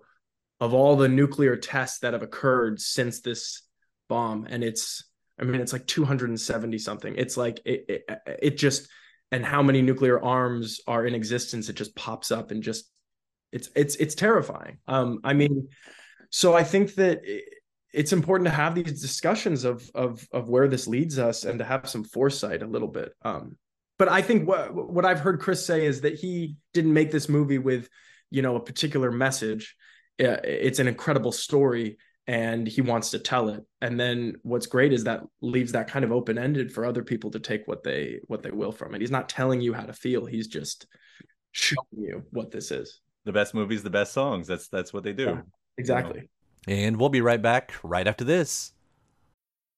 of 0.59 0.73
all 0.73 0.95
the 0.95 1.09
nuclear 1.09 1.55
tests 1.55 1.99
that 1.99 2.13
have 2.13 2.21
occurred 2.21 2.79
since 2.79 3.21
this 3.21 3.63
bomb. 4.07 4.47
And 4.49 4.63
it's 4.63 5.03
i 5.39 5.43
mean 5.43 5.59
it's 5.59 5.73
like 5.73 5.87
270 5.87 6.77
something. 6.77 7.15
It's 7.17 7.37
like 7.37 7.59
it, 7.65 7.85
it, 7.89 8.19
it 8.41 8.57
just 8.57 8.87
and 9.31 9.45
how 9.45 9.61
many 9.61 9.81
nuclear 9.81 10.21
arms 10.23 10.79
are 10.87 11.05
in 11.05 11.15
existence 11.15 11.67
it 11.67 11.75
just 11.75 11.95
pops 11.95 12.31
up 12.31 12.51
and 12.51 12.63
just 12.63 12.89
it's 13.51 13.69
it's 13.75 13.95
it's 13.95 14.15
terrifying. 14.15 14.77
Um 14.87 15.19
i 15.23 15.33
mean 15.33 15.67
so 16.29 16.53
i 16.53 16.63
think 16.63 16.95
that 16.95 17.21
it's 17.93 18.13
important 18.13 18.47
to 18.47 18.55
have 18.55 18.75
these 18.75 19.01
discussions 19.01 19.63
of 19.63 19.89
of 19.93 20.25
of 20.31 20.49
where 20.49 20.67
this 20.67 20.87
leads 20.87 21.19
us 21.19 21.43
and 21.43 21.59
to 21.59 21.65
have 21.65 21.89
some 21.89 22.03
foresight 22.03 22.61
a 22.61 22.67
little 22.67 22.87
bit. 22.87 23.13
Um 23.23 23.57
but 23.97 24.09
i 24.09 24.21
think 24.21 24.47
what 24.47 24.73
what 24.73 25.05
i've 25.05 25.19
heard 25.19 25.39
chris 25.39 25.65
say 25.65 25.85
is 25.85 26.01
that 26.01 26.15
he 26.15 26.55
didn't 26.73 26.93
make 26.93 27.11
this 27.11 27.29
movie 27.29 27.57
with 27.57 27.89
you 28.29 28.41
know 28.41 28.55
a 28.55 28.59
particular 28.59 29.11
message 29.11 29.75
it's 30.17 30.79
an 30.79 30.87
incredible 30.87 31.31
story 31.31 31.97
and 32.27 32.67
he 32.67 32.81
wants 32.81 33.11
to 33.11 33.19
tell 33.19 33.49
it. 33.49 33.63
And 33.81 33.99
then 33.99 34.35
what's 34.41 34.65
great 34.65 34.93
is 34.93 35.03
that 35.03 35.21
leaves 35.41 35.73
that 35.73 35.87
kind 35.87 36.03
of 36.03 36.11
open 36.11 36.37
ended 36.37 36.71
for 36.71 36.85
other 36.85 37.03
people 37.03 37.31
to 37.31 37.39
take 37.39 37.67
what 37.67 37.83
they 37.83 38.19
what 38.27 38.41
they 38.41 38.51
will 38.51 38.71
from 38.71 38.95
it. 38.95 39.01
He's 39.01 39.11
not 39.11 39.29
telling 39.29 39.61
you 39.61 39.73
how 39.73 39.83
to 39.83 39.93
feel 39.93 40.25
he's 40.25 40.47
just 40.47 40.87
showing 41.51 41.85
you 41.91 42.23
what 42.31 42.51
this 42.51 42.71
is. 42.71 43.01
The 43.25 43.33
best 43.33 43.53
movies 43.53 43.83
the 43.83 43.89
best 43.89 44.13
songs 44.13 44.47
that's 44.47 44.67
that's 44.69 44.93
what 44.93 45.03
they 45.03 45.13
do. 45.13 45.25
Yeah, 45.25 45.41
exactly. 45.77 46.29
And 46.67 46.97
we'll 46.97 47.09
be 47.09 47.21
right 47.21 47.41
back 47.41 47.73
right 47.83 48.07
after 48.07 48.23
this 48.23 48.71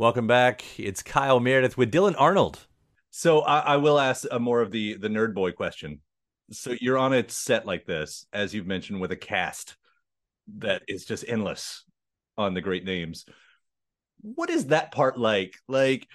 Welcome 0.00 0.26
back. 0.26 0.64
It's 0.78 1.02
Kyle 1.02 1.40
Meredith 1.40 1.76
with 1.76 1.92
Dylan 1.92 2.14
Arnold. 2.16 2.66
So 3.10 3.40
I, 3.40 3.58
I 3.58 3.76
will 3.76 4.00
ask 4.00 4.24
a 4.30 4.40
more 4.40 4.62
of 4.62 4.70
the 4.70 4.94
the 4.94 5.08
nerd 5.08 5.34
boy 5.34 5.52
question. 5.52 6.00
So 6.52 6.74
you're 6.80 6.96
on 6.96 7.12
a 7.12 7.28
set 7.28 7.66
like 7.66 7.84
this, 7.84 8.24
as 8.32 8.54
you've 8.54 8.66
mentioned, 8.66 9.02
with 9.02 9.12
a 9.12 9.16
cast 9.16 9.76
that 10.56 10.84
is 10.88 11.04
just 11.04 11.26
endless 11.28 11.84
on 12.38 12.54
the 12.54 12.62
great 12.62 12.86
names. 12.86 13.26
What 14.22 14.48
is 14.48 14.68
that 14.68 14.90
part 14.90 15.18
like? 15.18 15.52
Like, 15.68 16.08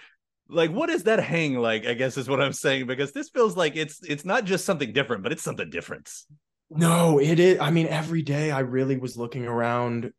like 0.49 0.71
what 0.71 0.89
is 0.89 1.03
that 1.03 1.19
hang 1.19 1.53
like? 1.53 1.85
I 1.85 1.93
guess 1.93 2.17
is 2.17 2.27
what 2.27 2.41
I'm 2.41 2.53
saying 2.53 2.87
because 2.87 3.11
this 3.11 3.29
feels 3.29 3.55
like 3.55 3.75
it's 3.75 3.99
it's 4.01 4.25
not 4.25 4.45
just 4.45 4.65
something 4.65 4.93
different, 4.93 5.21
but 5.21 5.31
it's 5.31 5.43
something 5.43 5.69
different. 5.69 6.11
No, 6.71 7.19
it 7.19 7.39
is. 7.39 7.59
I 7.59 7.69
mean, 7.69 7.85
every 7.85 8.23
day 8.23 8.49
I 8.49 8.61
really 8.61 8.97
was 8.97 9.15
looking 9.15 9.45
around 9.45 10.11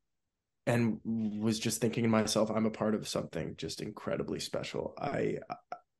and 0.67 1.01
was 1.05 1.59
just 1.59 1.81
thinking 1.81 2.03
to 2.03 2.09
myself, 2.09 2.51
I'm 2.51 2.67
a 2.67 2.71
part 2.71 2.95
of 2.95 3.07
something 3.07 3.55
just 3.57 3.81
incredibly 3.81 4.41
special. 4.41 4.95
I, 4.99 5.39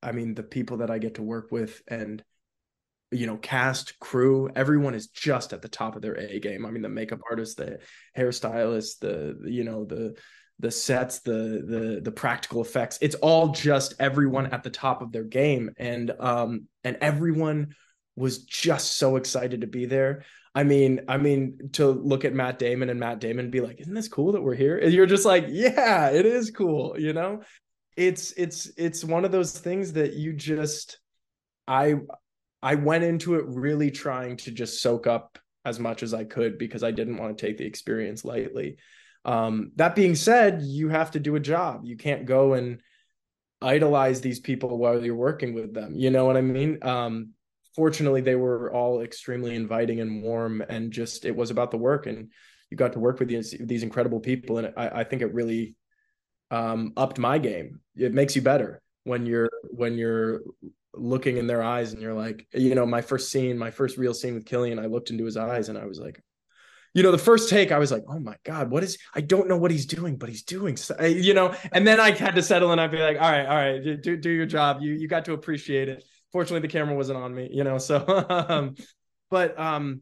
I 0.03 0.11
mean, 0.11 0.35
the 0.35 0.43
people 0.43 0.77
that 0.77 0.91
I 0.91 0.97
get 0.97 1.15
to 1.15 1.23
work 1.23 1.51
with 1.51 1.81
and 1.87 2.23
you 3.11 3.25
know, 3.25 3.37
cast, 3.37 3.99
crew, 3.99 4.49
everyone 4.55 4.93
is 4.93 5.07
just 5.07 5.53
at 5.53 5.61
the 5.61 5.69
top 5.69 5.95
of 5.95 6.01
their 6.01 6.15
A 6.15 6.39
game. 6.39 6.65
I 6.65 6.71
mean, 6.71 6.81
the 6.81 6.89
makeup 6.89 7.21
artist, 7.29 7.57
the 7.57 7.79
hairstylist, 8.17 8.99
the 8.99 9.37
you 9.45 9.63
know, 9.63 9.85
the 9.85 10.15
the 10.59 10.71
sets, 10.71 11.19
the 11.19 11.63
the 11.65 12.01
the 12.03 12.11
practical 12.11 12.61
effects. 12.61 12.97
It's 13.01 13.15
all 13.15 13.49
just 13.49 13.93
everyone 13.99 14.47
at 14.47 14.63
the 14.63 14.69
top 14.69 15.01
of 15.01 15.11
their 15.11 15.23
game, 15.23 15.71
and 15.77 16.11
um 16.19 16.65
and 16.83 16.97
everyone 16.99 17.75
was 18.15 18.39
just 18.39 18.97
so 18.97 19.15
excited 19.15 19.61
to 19.61 19.67
be 19.67 19.85
there. 19.85 20.25
I 20.57 20.63
mean, 20.63 21.01
I 21.07 21.17
mean, 21.17 21.69
to 21.73 21.85
look 21.87 22.25
at 22.25 22.33
Matt 22.33 22.57
Damon 22.57 22.89
and 22.89 22.99
Matt 22.99 23.19
Damon 23.19 23.51
be 23.51 23.61
like, 23.61 23.79
"Isn't 23.79 23.93
this 23.93 24.07
cool 24.07 24.31
that 24.31 24.41
we're 24.41 24.55
here?" 24.55 24.79
And 24.79 24.91
you're 24.91 25.05
just 25.05 25.23
like, 25.23 25.45
"Yeah, 25.49 26.09
it 26.09 26.25
is 26.25 26.49
cool." 26.49 26.99
You 26.99 27.13
know, 27.13 27.41
it's 27.95 28.31
it's 28.31 28.71
it's 28.75 29.03
one 29.03 29.23
of 29.23 29.31
those 29.31 29.55
things 29.59 29.93
that 29.93 30.13
you 30.13 30.33
just, 30.33 30.97
I 31.67 31.97
I 32.63 32.73
went 32.73 33.03
into 33.03 33.35
it 33.35 33.45
really 33.45 33.91
trying 33.91 34.35
to 34.37 34.51
just 34.51 34.81
soak 34.81 35.05
up 35.05 35.37
as 35.63 35.79
much 35.79 36.01
as 36.01 36.11
I 36.15 36.23
could 36.23 36.57
because 36.57 36.83
I 36.83 36.89
didn't 36.89 37.17
want 37.17 37.37
to 37.37 37.45
take 37.45 37.59
the 37.59 37.65
experience 37.67 38.25
lightly. 38.25 38.77
Um, 39.25 39.73
that 39.75 39.93
being 39.93 40.15
said, 40.15 40.63
you 40.63 40.89
have 40.89 41.11
to 41.11 41.19
do 41.19 41.35
a 41.35 41.39
job. 41.39 41.81
You 41.83 41.97
can't 41.97 42.25
go 42.25 42.53
and 42.53 42.81
idolize 43.61 44.21
these 44.21 44.39
people 44.39 44.79
while 44.79 45.05
you're 45.05 45.13
working 45.13 45.53
with 45.53 45.75
them. 45.75 45.93
You 45.93 46.09
know 46.09 46.25
what 46.25 46.35
I 46.35 46.41
mean? 46.41 46.79
Um, 46.81 47.33
fortunately, 47.77 48.21
they 48.21 48.35
were 48.35 48.73
all 48.73 49.01
extremely 49.01 49.55
inviting 49.55 50.01
and 50.01 50.23
warm, 50.23 50.61
and 50.67 50.91
just 50.91 51.23
it 51.25 51.35
was 51.35 51.51
about 51.51 51.69
the 51.69 51.77
work, 51.77 52.07
and 52.07 52.31
you 52.71 52.75
got 52.75 52.93
to 52.93 52.99
work 52.99 53.19
with 53.19 53.29
these 53.29 53.55
these 53.59 53.83
incredible 53.83 54.19
people, 54.19 54.57
and 54.57 54.73
I, 54.75 54.89
I 54.89 55.03
think 55.03 55.21
it 55.21 55.33
really 55.33 55.75
um, 56.49 56.93
upped 56.97 57.19
my 57.19 57.37
game. 57.37 57.79
It 57.95 58.13
makes 58.13 58.35
you 58.35 58.41
better 58.41 58.81
when 59.03 59.27
you're 59.27 59.49
when 59.69 59.93
you're 59.93 60.41
looking 60.95 61.37
in 61.37 61.45
their 61.45 61.61
eyes 61.61 61.93
and 61.93 62.01
you're 62.01 62.15
like 62.15 62.47
you 62.53 62.73
know 62.73 62.85
my 62.85 63.01
first 63.01 63.31
scene 63.31 63.55
my 63.55 63.69
first 63.69 63.97
real 63.97 64.15
scene 64.15 64.33
with 64.33 64.45
Cillian 64.45 64.81
i 64.81 64.87
looked 64.87 65.11
into 65.11 65.25
his 65.25 65.37
eyes 65.37 65.69
and 65.69 65.77
i 65.77 65.85
was 65.85 65.99
like 65.99 66.19
you 66.95 67.03
know 67.03 67.11
the 67.11 67.19
first 67.19 67.51
take 67.51 67.71
i 67.71 67.77
was 67.77 67.91
like 67.91 68.03
oh 68.09 68.17
my 68.17 68.35
god 68.43 68.71
what 68.71 68.83
is 68.83 68.97
i 69.13 69.21
don't 69.21 69.47
know 69.47 69.57
what 69.57 69.69
he's 69.69 69.85
doing 69.85 70.17
but 70.17 70.27
he's 70.27 70.41
doing 70.41 70.75
so, 70.75 70.99
you 71.05 71.35
know 71.35 71.53
and 71.71 71.85
then 71.85 71.99
i 71.99 72.09
had 72.09 72.33
to 72.33 72.41
settle 72.41 72.71
and 72.71 72.81
i'd 72.81 72.89
be 72.89 72.97
like 72.97 73.17
all 73.21 73.31
right 73.31 73.45
all 73.45 73.55
right 73.55 74.01
do, 74.01 74.17
do 74.17 74.31
your 74.31 74.47
job 74.47 74.81
you 74.81 74.93
you 74.93 75.07
got 75.07 75.25
to 75.25 75.33
appreciate 75.33 75.87
it 75.87 76.03
fortunately 76.31 76.65
the 76.65 76.71
camera 76.71 76.95
wasn't 76.95 77.17
on 77.17 77.33
me 77.33 77.49
you 77.51 77.63
know 77.63 77.77
so 77.77 78.03
um 78.49 78.75
but 79.29 79.57
um 79.59 80.01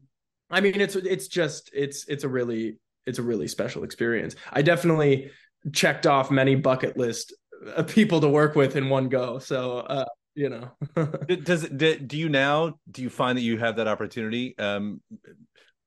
i 0.50 0.60
mean 0.60 0.80
it's 0.80 0.96
it's 0.96 1.28
just 1.28 1.70
it's 1.72 2.06
it's 2.08 2.24
a 2.24 2.28
really 2.28 2.78
it's 3.06 3.18
a 3.18 3.22
really 3.22 3.48
special 3.48 3.84
experience. 3.84 4.34
I 4.52 4.62
definitely 4.62 5.30
checked 5.72 6.06
off 6.06 6.30
many 6.30 6.54
bucket 6.54 6.96
list 6.96 7.34
uh, 7.74 7.82
people 7.84 8.20
to 8.20 8.28
work 8.28 8.54
with 8.54 8.76
in 8.76 8.88
one 8.88 9.08
go 9.08 9.38
so 9.38 9.78
uh 9.78 10.04
you 10.34 10.50
know. 10.50 10.70
Does 11.42 11.64
it 11.64 12.06
do 12.06 12.18
you 12.18 12.28
now 12.28 12.74
do 12.90 13.00
you 13.00 13.08
find 13.08 13.38
that 13.38 13.42
you 13.42 13.56
have 13.56 13.76
that 13.76 13.88
opportunity 13.88 14.56
um 14.58 15.00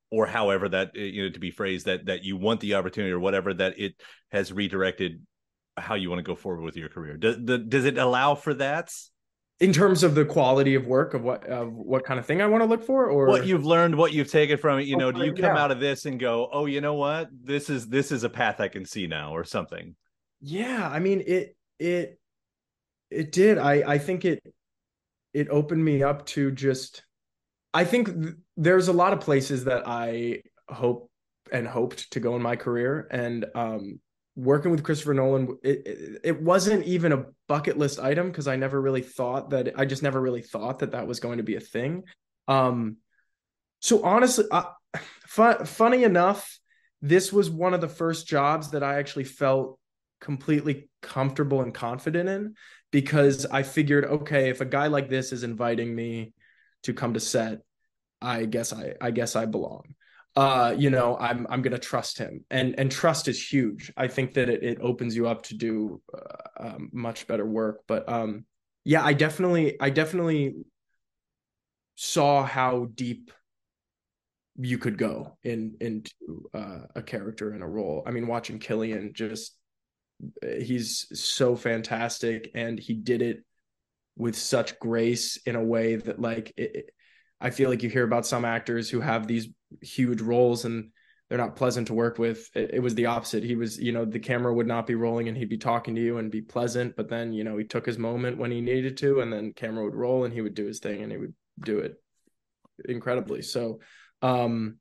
or 0.09 0.25
however 0.25 0.67
that 0.69 0.91
uh, 0.97 0.99
you 0.99 1.23
know 1.23 1.29
to 1.29 1.39
be 1.39 1.51
phrased 1.51 1.85
that 1.85 2.07
that 2.07 2.23
you 2.23 2.35
want 2.35 2.59
the 2.61 2.73
opportunity 2.73 3.11
or 3.11 3.19
whatever 3.19 3.53
that 3.53 3.79
it 3.79 3.93
has 4.31 4.51
redirected 4.51 5.21
how 5.77 5.93
you 5.93 6.09
want 6.09 6.19
to 6.19 6.23
go 6.23 6.35
forward 6.35 6.61
with 6.61 6.75
your 6.75 6.89
career? 6.89 7.15
Does, 7.15 7.37
does 7.37 7.85
it 7.85 7.97
allow 7.97 8.35
for 8.35 8.53
that 8.55 8.91
in 9.59 9.73
terms 9.73 10.03
of 10.03 10.15
the 10.15 10.23
quality 10.23 10.75
of 10.75 10.85
work 10.85 11.13
of 11.13 11.23
what 11.23 11.45
of 11.45 11.73
what 11.73 12.05
kind 12.05 12.19
of 12.19 12.25
thing 12.25 12.41
I 12.41 12.47
want 12.47 12.61
to 12.63 12.69
look 12.69 12.83
for 12.83 13.07
or? 13.07 13.27
What 13.27 13.45
you've 13.45 13.65
learned 13.65 13.95
what 13.95 14.13
you've 14.13 14.31
taken 14.31 14.57
from 14.57 14.79
it 14.79 14.85
you 14.85 14.97
know 14.97 15.11
do 15.11 15.25
you 15.25 15.33
come 15.33 15.55
yeah. 15.55 15.61
out 15.61 15.71
of 15.71 15.79
this 15.79 16.05
and 16.05 16.19
go 16.19 16.49
oh 16.51 16.65
you 16.65 16.81
know 16.81 16.95
what? 16.95 17.29
This 17.43 17.69
is 17.69 17.87
this 17.87 18.11
is 18.11 18.23
a 18.23 18.29
path 18.29 18.59
I 18.59 18.67
can 18.67 18.85
see 18.85 19.07
now 19.07 19.35
or 19.35 19.43
something? 19.43 19.95
Yeah 20.41 20.87
I 20.89 20.99
mean 20.99 21.23
it 21.25 21.55
it 21.79 22.19
it 23.09 23.31
did. 23.31 23.57
I 23.57 23.83
i 23.93 23.97
think 23.97 24.25
it 24.25 24.41
it 25.33 25.47
opened 25.49 25.83
me 25.83 26.03
up 26.03 26.25
to 26.25 26.51
just 26.51 27.03
i 27.73 27.83
think 27.83 28.07
th- 28.07 28.35
there's 28.57 28.87
a 28.87 28.93
lot 28.93 29.13
of 29.13 29.19
places 29.19 29.65
that 29.65 29.83
i 29.87 30.41
hope 30.67 31.09
and 31.51 31.67
hoped 31.67 32.11
to 32.11 32.19
go 32.19 32.35
in 32.35 32.41
my 32.41 32.55
career 32.55 33.07
and 33.11 33.45
um 33.55 33.99
working 34.39 34.71
with 34.71 34.83
christopher 34.83 35.13
nolan 35.13 35.57
it, 35.63 35.85
it, 35.85 36.21
it 36.23 36.41
wasn't 36.41 36.83
even 36.85 37.11
a 37.11 37.25
bucket 37.47 37.77
list 37.77 37.99
item 37.99 38.27
because 38.27 38.47
i 38.47 38.55
never 38.55 38.79
really 38.79 39.01
thought 39.01 39.49
that 39.51 39.73
i 39.75 39.85
just 39.85 40.03
never 40.03 40.19
really 40.19 40.41
thought 40.41 40.79
that 40.79 40.91
that 40.91 41.07
was 41.07 41.19
going 41.19 41.37
to 41.37 41.43
be 41.43 41.55
a 41.55 41.61
thing 41.61 42.03
um 42.47 42.97
so 43.79 44.03
honestly 44.03 44.45
fun, 45.27 45.65
funny 45.65 46.03
enough 46.03 46.59
this 47.01 47.31
was 47.31 47.49
one 47.49 47.73
of 47.73 47.81
the 47.81 47.87
first 47.87 48.27
jobs 48.27 48.71
that 48.71 48.83
i 48.83 48.97
actually 48.97 49.23
felt 49.23 49.79
completely 50.21 50.89
comfortable 51.01 51.61
and 51.61 51.73
confident 51.73 52.27
in 52.27 52.55
because 52.91 53.45
I 53.45 53.63
figured, 53.63 54.05
okay, 54.05 54.49
if 54.49 54.61
a 54.61 54.65
guy 54.65 54.87
like 54.87 55.09
this 55.09 55.31
is 55.31 55.43
inviting 55.43 55.93
me 55.93 56.33
to 56.83 56.93
come 56.93 57.13
to 57.13 57.19
set, 57.19 57.59
I 58.21 58.45
guess 58.45 58.73
I 58.73 58.95
I 58.99 59.11
guess 59.11 59.35
I 59.35 59.45
belong. 59.45 59.95
Uh, 60.39 60.73
you 60.77 60.89
know, 60.89 61.17
I'm 61.17 61.45
I'm 61.49 61.61
gonna 61.61 61.77
trust 61.77 62.17
him, 62.17 62.45
and 62.49 62.73
and 62.79 62.89
trust 62.89 63.27
is 63.27 63.45
huge. 63.45 63.91
I 63.97 64.07
think 64.07 64.35
that 64.35 64.47
it, 64.47 64.63
it 64.63 64.77
opens 64.79 65.13
you 65.13 65.27
up 65.27 65.41
to 65.43 65.53
do 65.53 66.01
uh, 66.13 66.65
um, 66.65 66.89
much 66.93 67.27
better 67.27 67.45
work. 67.45 67.81
But 67.87 68.07
um, 68.07 68.45
yeah, 68.85 69.03
I 69.03 69.11
definitely 69.11 69.75
I 69.81 69.89
definitely 69.89 70.55
saw 71.95 72.45
how 72.45 72.85
deep 72.95 73.31
you 74.57 74.77
could 74.77 74.97
go 74.97 75.37
in 75.43 75.75
into 75.81 76.49
uh, 76.53 76.83
a 76.95 77.01
character 77.01 77.51
and 77.51 77.61
a 77.61 77.67
role. 77.67 78.03
I 78.05 78.11
mean, 78.11 78.25
watching 78.25 78.59
Cillian 78.59 79.11
just 79.11 79.57
he's 80.61 81.07
so 81.19 81.57
fantastic 81.57 82.51
and 82.55 82.79
he 82.79 82.93
did 82.93 83.21
it 83.21 83.43
with 84.15 84.37
such 84.37 84.79
grace 84.79 85.35
in 85.45 85.57
a 85.57 85.63
way 85.63 85.97
that 85.97 86.21
like 86.21 86.53
it, 86.55 86.91
I 87.41 87.49
feel 87.51 87.69
like 87.69 87.83
you 87.83 87.89
hear 87.89 88.03
about 88.03 88.25
some 88.25 88.45
actors 88.45 88.89
who 88.89 88.99
have 88.99 89.27
these 89.27 89.47
huge 89.81 90.21
roles 90.21 90.65
and 90.65 90.91
they're 91.29 91.37
not 91.37 91.55
pleasant 91.55 91.87
to 91.87 91.93
work 91.93 92.17
with. 92.17 92.49
It, 92.55 92.71
it, 92.75 92.79
was 92.79 92.95
the 92.95 93.05
opposite. 93.05 93.43
He 93.43 93.55
was, 93.55 93.79
you 93.79 93.91
know, 93.91 94.03
the 94.03 94.19
camera 94.19 94.53
would 94.53 94.67
not 94.67 94.87
be 94.87 94.95
rolling 94.95 95.27
and 95.27 95.37
he'd 95.37 95.49
be 95.49 95.57
talking 95.57 95.95
to 95.95 96.01
you 96.01 96.17
and 96.17 96.31
be 96.31 96.41
pleasant, 96.41 96.95
but 96.95 97.07
then, 97.07 97.33
you 97.33 97.43
know, 97.43 97.55
he 97.57 97.63
took 97.63 97.85
his 97.85 97.99
moment 97.99 98.37
when 98.37 98.51
he 98.51 98.61
needed 98.61 98.97
to 98.97 99.21
and 99.21 99.31
then 99.31 99.53
camera 99.53 99.83
would 99.83 99.95
roll 99.95 100.25
and 100.25 100.33
he 100.33 100.41
would 100.41 100.55
do 100.55 100.65
his 100.65 100.79
thing 100.79 101.03
and 101.03 101.11
he 101.11 101.17
would 101.17 101.33
do 101.63 101.79
it 101.79 102.01
incredibly. 102.87 103.41
So, 103.41 103.79
um 104.21 104.77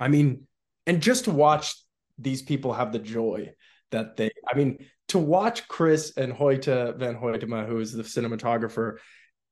I 0.00 0.08
mean, 0.08 0.46
and 0.86 1.00
just 1.00 1.24
to 1.24 1.30
watch 1.30 1.74
these 2.18 2.42
people 2.42 2.72
have 2.72 2.92
the 2.92 2.98
joy 2.98 3.52
that 3.90 4.16
they 4.16 4.30
I 4.50 4.56
mean 4.56 4.78
to 5.08 5.18
watch 5.18 5.68
Chris 5.68 6.14
and 6.16 6.32
Hoyte 6.32 6.96
van 6.98 7.16
Hoytema, 7.16 7.66
who 7.66 7.78
is 7.78 7.92
the 7.92 8.02
cinematographer, 8.02 8.96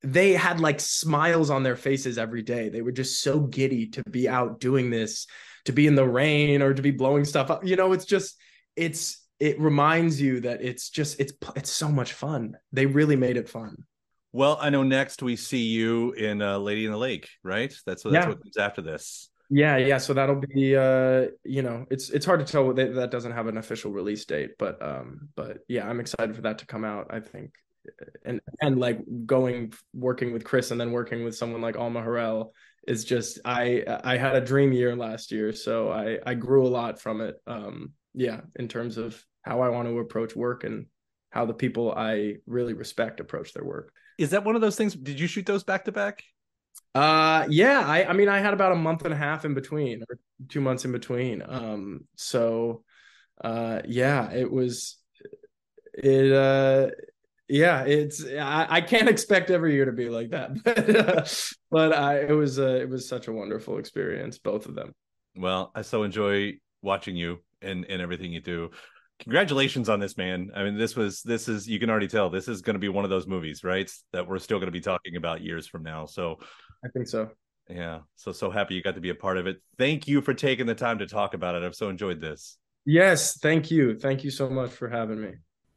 they 0.03 0.33
had 0.33 0.61
like 0.61 0.81
smiles 0.81 1.51
on 1.51 1.63
their 1.63 1.77
faces 1.77 2.19
every 2.19 2.43
day. 2.43 2.69
They 2.69 2.83
were 2.83 2.93
just 2.93 3.23
so 3.23 3.41
giddy 3.41 3.89
to 3.89 4.03
be 4.05 4.29
out 4.29 4.61
doing 4.61 4.91
this, 4.91 5.27
to 5.67 5.73
be 5.73 5.87
in 5.87 5.95
the 5.95 6.07
rain 6.07 6.63
or 6.63 6.75
to 6.75 6.83
be 6.83 6.91
blowing 6.91 7.25
stuff 7.25 7.51
up. 7.51 7.65
You 7.65 7.77
know, 7.77 7.93
it's 7.93 8.05
just 8.05 8.37
it's 8.77 9.23
it 9.39 9.61
reminds 9.61 10.21
you 10.21 10.41
that 10.41 10.63
it's 10.63 10.91
just 10.91 11.21
it's 11.21 11.33
it's 11.57 11.71
so 11.71 11.89
much 11.89 12.13
fun. 12.13 12.57
They 12.73 12.87
really 12.87 13.17
made 13.17 13.37
it 13.37 13.49
fun. 13.49 13.85
Well, 14.33 14.57
I 14.61 14.71
know 14.71 14.83
next 14.83 15.23
we 15.23 15.37
see 15.37 15.65
you 15.65 16.13
in 16.13 16.41
uh, 16.41 16.59
Lady 16.59 16.87
in 16.87 16.93
the 16.93 16.99
Lake, 16.99 17.29
right? 17.43 17.75
That's 17.85 18.05
what 18.05 18.13
that's 18.13 18.25
yeah. 18.25 18.29
what 18.29 18.43
comes 18.43 18.57
after 18.57 18.81
this. 18.81 19.29
Yeah, 19.51 19.77
yeah. 19.77 19.99
So 19.99 20.15
that'll 20.15 20.41
be 20.41 20.75
uh, 20.75 21.27
you 21.45 21.61
know, 21.63 21.85
it's 21.91 22.09
it's 22.09 22.25
hard 22.25 22.41
to 22.41 22.51
tell 22.51 22.73
that 22.73 22.95
that 22.95 23.11
doesn't 23.11 23.33
have 23.33 23.47
an 23.49 23.59
official 23.59 23.93
release 23.93 24.25
date, 24.25 24.53
but 24.59 24.83
um, 24.83 25.29
but 25.37 25.59
yeah, 25.69 25.87
I'm 25.87 26.01
excited 26.01 26.35
for 26.35 26.43
that 26.43 26.59
to 26.59 26.67
come 26.67 26.85
out. 26.85 27.09
I 27.11 27.21
think, 27.21 27.53
and 28.25 28.41
and 28.61 28.79
like 28.79 29.01
going 29.27 29.73
working 29.95 30.33
with 30.33 30.45
Chris 30.45 30.71
and 30.71 30.81
then 30.81 30.93
working 30.93 31.25
with 31.25 31.37
someone 31.37 31.61
like 31.61 31.77
Alma 31.77 32.01
Har'el 32.01 32.51
is 32.87 33.05
just 33.05 33.39
I 33.45 33.85
I 34.05 34.17
had 34.17 34.37
a 34.37 34.41
dream 34.41 34.73
year 34.73 34.97
last 34.97 35.33
year, 35.33 35.53
so 35.53 35.91
I 35.91 36.19
I 36.25 36.35
grew 36.35 36.67
a 36.67 36.69
lot 36.69 37.01
from 37.01 37.21
it. 37.21 37.37
Um, 37.47 37.93
yeah, 38.15 38.41
in 38.57 38.69
terms 38.69 38.99
of 38.99 39.23
how 39.43 39.61
I 39.61 39.69
want 39.69 39.89
to 39.89 39.99
approach 39.99 40.37
work 40.37 40.65
and 40.65 40.87
how 41.31 41.47
the 41.47 41.55
people 41.55 41.93
I 41.93 42.37
really 42.47 42.75
respect 42.75 43.21
approach 43.21 43.53
their 43.53 43.65
work. 43.65 43.93
Is 44.19 44.31
that 44.31 44.45
one 44.45 44.55
of 44.55 44.61
those 44.61 44.77
things? 44.77 44.95
Did 44.95 45.19
you 45.19 45.27
shoot 45.27 45.47
those 45.47 45.65
back 45.65 45.87
to 45.87 45.93
back? 45.93 46.23
Uh 46.95 47.47
yeah, 47.49 47.83
I 47.87 48.05
I 48.05 48.13
mean 48.13 48.29
I 48.29 48.39
had 48.39 48.55
about 48.55 48.73
a 48.73 48.77
month 48.77 49.05
and 49.05 49.15
a 49.15 49.17
half 49.17 49.45
in 49.45 49.55
between 49.55 50.03
or 50.09 50.19
2 50.49 50.61
months 50.61 50.85
in 50.85 50.93
between. 50.93 51.43
Um 51.47 52.07
so 52.17 52.85
uh 53.43 53.81
yeah, 53.87 54.31
it 54.31 54.51
was 54.51 54.99
it 55.95 56.33
uh 56.33 56.91
yeah 57.53 57.83
it's 57.85 58.25
I, 58.25 58.67
I 58.69 58.81
can't 58.81 59.09
expect 59.09 59.51
every 59.51 59.75
year 59.75 59.85
to 59.85 59.93
be 59.93 60.09
like 60.09 60.31
that 60.31 60.63
but 60.65 60.97
uh, 60.97 61.25
but 61.71 61.93
I, 61.93 62.21
it 62.21 62.33
was 62.33 62.59
uh, 62.59 62.77
it 62.81 62.89
was 62.89 63.09
such 63.09 63.29
a 63.29 63.33
wonderful 63.33 63.79
experience 63.79 64.39
both 64.39 64.67
of 64.67 64.75
them 64.75 64.93
Well, 65.37 65.73
I 65.75 65.83
so 65.83 66.03
enjoy 66.03 66.55
watching 66.83 67.17
you 67.17 67.39
and 67.61 67.85
and 67.87 68.03
everything 68.03 68.33
you 68.33 68.41
do. 68.41 68.71
Congratulations 69.21 69.89
on 69.89 70.01
this, 70.01 70.17
man. 70.17 70.51
I 70.55 70.65
mean, 70.65 70.77
this 70.77 70.97
was 70.97 71.23
this 71.23 71.49
is 71.49 71.69
you 71.69 71.79
can 71.79 71.91
already 71.91 72.09
tell 72.09 72.29
this 72.29 72.49
is 72.49 72.61
going 72.61 72.75
to 72.75 72.81
be 72.81 72.89
one 72.89 73.05
of 73.05 73.11
those 73.11 73.27
movies, 73.27 73.63
right? 73.65 73.91
That 74.13 74.27
we're 74.29 74.39
still 74.39 74.59
going 74.59 74.67
to 74.69 74.73
be 74.73 74.81
talking 74.81 75.17
about 75.17 75.43
years 75.43 75.67
from 75.67 75.83
now. 75.83 76.07
So 76.07 76.39
I 76.85 76.89
think 76.89 77.07
so. 77.09 77.31
Yeah. 77.69 78.01
So 78.17 78.33
so 78.33 78.51
happy 78.51 78.75
you 78.75 78.83
got 78.83 78.97
to 78.97 79.01
be 79.01 79.11
a 79.11 79.15
part 79.15 79.39
of 79.39 79.47
it. 79.47 79.63
Thank 79.79 80.09
you 80.09 80.21
for 80.21 80.35
taking 80.35 80.67
the 80.67 80.75
time 80.75 80.99
to 80.99 81.07
talk 81.07 81.35
about 81.35 81.55
it. 81.55 81.63
I've 81.63 81.75
so 81.77 81.89
enjoyed 81.89 82.21
this. 82.21 82.59
yes 82.85 83.39
thank 83.39 83.71
you 83.71 83.99
thank 83.99 84.25
you 84.25 84.31
so 84.31 84.49
much 84.51 84.71
for 84.71 84.89
having 84.89 85.21
me 85.21 85.33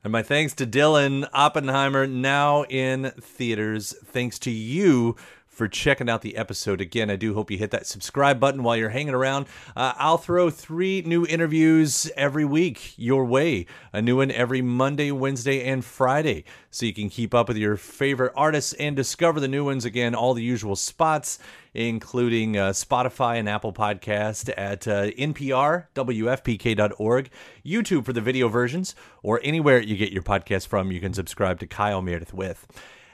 And 0.05 0.11
my 0.11 0.21
thanks 0.21 0.53
to 0.53 0.67
Dylan 0.67 1.27
Oppenheimer, 1.33 2.05
now 2.05 2.61
in 2.65 3.11
theaters. 3.19 3.95
Thanks 4.05 4.37
to 4.37 4.51
you 4.51 5.15
for 5.55 5.69
checking 5.69 6.09
out 6.09 6.21
the 6.21 6.35
episode. 6.35 6.81
Again, 6.81 7.09
I 7.09 7.15
do 7.15 7.33
hope 7.33 7.49
you 7.49 7.57
hit 7.57 7.71
that 7.71 7.87
subscribe 7.87 8.39
button 8.41 8.61
while 8.61 8.75
you're 8.75 8.89
hanging 8.89 9.13
around. 9.13 9.47
Uh, 9.75 9.93
I'll 9.95 10.17
throw 10.17 10.49
three 10.49 11.01
new 11.03 11.25
interviews 11.25 12.11
every 12.17 12.43
week 12.43 12.93
your 12.97 13.23
way. 13.23 13.65
A 13.93 14.01
new 14.01 14.17
one 14.17 14.31
every 14.31 14.61
Monday, 14.61 15.11
Wednesday, 15.11 15.65
and 15.65 15.83
Friday. 15.83 16.43
So 16.71 16.85
you 16.85 16.93
can 16.93 17.09
keep 17.09 17.33
up 17.33 17.47
with 17.47 17.55
your 17.55 17.77
favorite 17.77 18.33
artists 18.35 18.73
and 18.73 18.97
discover 18.97 19.39
the 19.39 19.47
new 19.47 19.63
ones. 19.63 19.85
Again, 19.85 20.13
all 20.13 20.33
the 20.33 20.43
usual 20.43 20.75
spots, 20.75 21.39
including 21.73 22.57
uh, 22.57 22.71
Spotify 22.71 23.39
and 23.39 23.47
Apple 23.47 23.71
Podcast 23.71 24.53
at 24.57 24.85
uh, 24.89 25.11
NPR, 25.11 25.85
WFPK.org, 25.95 27.29
YouTube 27.65 28.03
for 28.03 28.11
the 28.11 28.19
video 28.19 28.49
versions, 28.49 28.93
or 29.23 29.39
anywhere 29.41 29.79
you 29.79 29.95
get 29.95 30.11
your 30.11 30.23
podcast 30.23 30.67
from, 30.67 30.91
you 30.91 30.99
can 30.99 31.13
subscribe 31.13 31.61
to 31.61 31.67
Kyle 31.67 32.01
Meredith 32.01 32.33
with. 32.33 32.67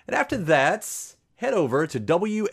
And 0.07 0.15
after 0.15 0.37
that, 0.37 1.15
head 1.41 1.53
over 1.55 1.87
to 1.87 1.99
WFPK.org. 1.99 2.51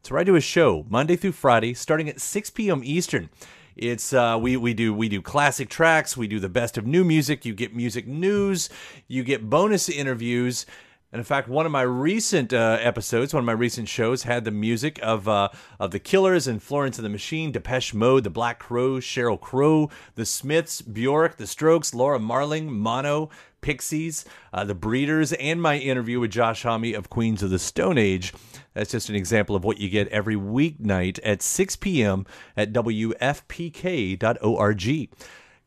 It's 0.00 0.10
where 0.10 0.20
I 0.20 0.24
do 0.24 0.34
a 0.34 0.40
show 0.40 0.84
Monday 0.88 1.14
through 1.14 1.30
Friday, 1.30 1.72
starting 1.72 2.08
at 2.08 2.20
6 2.20 2.50
p.m. 2.50 2.80
Eastern. 2.82 3.30
It's 3.76 4.12
uh, 4.12 4.36
we 4.42 4.56
we 4.56 4.74
do 4.74 4.92
we 4.92 5.08
do 5.08 5.22
classic 5.22 5.68
tracks, 5.68 6.16
we 6.16 6.26
do 6.26 6.40
the 6.40 6.48
best 6.48 6.76
of 6.76 6.84
new 6.84 7.04
music. 7.04 7.44
You 7.44 7.54
get 7.54 7.76
music 7.76 8.08
news, 8.08 8.70
you 9.06 9.22
get 9.22 9.48
bonus 9.48 9.88
interviews, 9.88 10.66
and 11.10 11.20
in 11.20 11.24
fact, 11.24 11.48
one 11.48 11.64
of 11.64 11.72
my 11.72 11.80
recent 11.82 12.52
uh, 12.52 12.76
episodes, 12.80 13.32
one 13.32 13.40
of 13.40 13.46
my 13.46 13.52
recent 13.52 13.88
shows, 13.88 14.24
had 14.24 14.44
the 14.44 14.50
music 14.50 14.98
of 15.02 15.26
uh, 15.26 15.48
of 15.80 15.90
the 15.90 15.98
Killers 15.98 16.46
and 16.46 16.62
Florence 16.62 16.98
and 16.98 17.04
the 17.04 17.10
Machine, 17.10 17.50
Depeche 17.50 17.94
Mode, 17.94 18.24
the 18.24 18.30
Black 18.30 18.58
Crowes, 18.58 19.04
Sheryl 19.04 19.40
Crow, 19.40 19.88
the 20.16 20.26
Smiths, 20.26 20.82
Bjork, 20.82 21.38
the 21.38 21.46
Strokes, 21.46 21.94
Laura 21.94 22.18
Marling, 22.18 22.70
Mono, 22.70 23.30
Pixies, 23.62 24.26
uh, 24.52 24.64
the 24.64 24.74
Breeders, 24.74 25.32
and 25.34 25.62
my 25.62 25.78
interview 25.78 26.20
with 26.20 26.30
Josh 26.30 26.62
Homme 26.62 26.94
of 26.94 27.08
Queens 27.08 27.42
of 27.42 27.48
the 27.48 27.58
Stone 27.58 27.96
Age. 27.96 28.34
That's 28.74 28.90
just 28.90 29.08
an 29.08 29.16
example 29.16 29.56
of 29.56 29.64
what 29.64 29.78
you 29.78 29.88
get 29.88 30.08
every 30.08 30.36
weeknight 30.36 31.20
at 31.24 31.40
6 31.40 31.76
p.m. 31.76 32.26
at 32.54 32.72
WFPK.org. 32.74 34.18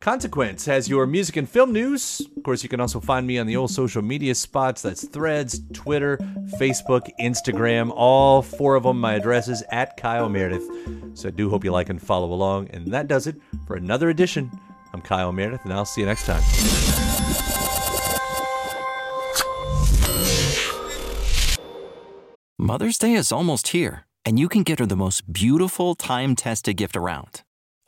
Consequence 0.01 0.65
has 0.65 0.89
your 0.89 1.05
music 1.05 1.37
and 1.37 1.47
film 1.47 1.71
news. 1.71 2.27
Of 2.35 2.41
course, 2.41 2.63
you 2.63 2.69
can 2.69 2.81
also 2.81 2.99
find 2.99 3.27
me 3.27 3.37
on 3.37 3.45
the 3.45 3.55
old 3.55 3.69
social 3.69 4.01
media 4.01 4.33
spots. 4.33 4.81
That's 4.81 5.07
Threads, 5.07 5.61
Twitter, 5.73 6.17
Facebook, 6.57 7.07
Instagram. 7.19 7.91
All 7.95 8.41
four 8.41 8.73
of 8.73 8.81
them, 8.81 8.99
my 8.99 9.13
address 9.13 9.47
is 9.47 9.63
at 9.71 9.97
Kyle 9.97 10.27
Meredith. 10.27 10.67
So 11.13 11.27
I 11.27 11.31
do 11.31 11.51
hope 11.51 11.63
you 11.63 11.71
like 11.71 11.89
and 11.89 12.01
follow 12.01 12.33
along. 12.33 12.69
And 12.71 12.87
that 12.87 13.07
does 13.07 13.27
it 13.27 13.35
for 13.67 13.75
another 13.75 14.09
edition. 14.09 14.49
I'm 14.91 15.01
Kyle 15.01 15.31
Meredith, 15.31 15.65
and 15.65 15.71
I'll 15.71 15.85
see 15.85 16.01
you 16.01 16.07
next 16.07 16.25
time. 16.25 16.41
Mother's 22.57 22.97
Day 22.97 23.13
is 23.13 23.31
almost 23.31 23.67
here, 23.67 24.07
and 24.25 24.39
you 24.39 24.49
can 24.49 24.63
get 24.63 24.79
her 24.79 24.87
the 24.87 24.95
most 24.95 25.31
beautiful 25.31 25.93
time 25.93 26.35
tested 26.35 26.77
gift 26.77 26.97
around 26.97 27.43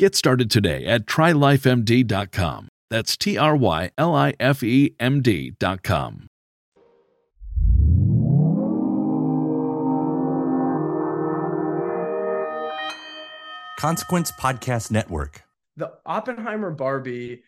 Get 0.00 0.16
started 0.16 0.50
today 0.50 0.86
at 0.86 1.04
trylifemd.com. 1.04 2.68
That's 2.88 3.18
T 3.18 3.36
R 3.36 3.54
Y 3.54 3.90
L 3.98 4.14
I 4.14 4.32
F 4.40 4.62
E 4.62 4.94
M 4.98 5.20
D.com. 5.20 6.26
Consequence 13.78 14.32
Podcast 14.40 14.90
Network. 14.90 15.42
the 15.76 15.92
Oppenheimer 16.06 16.70
Barbie 16.70 17.42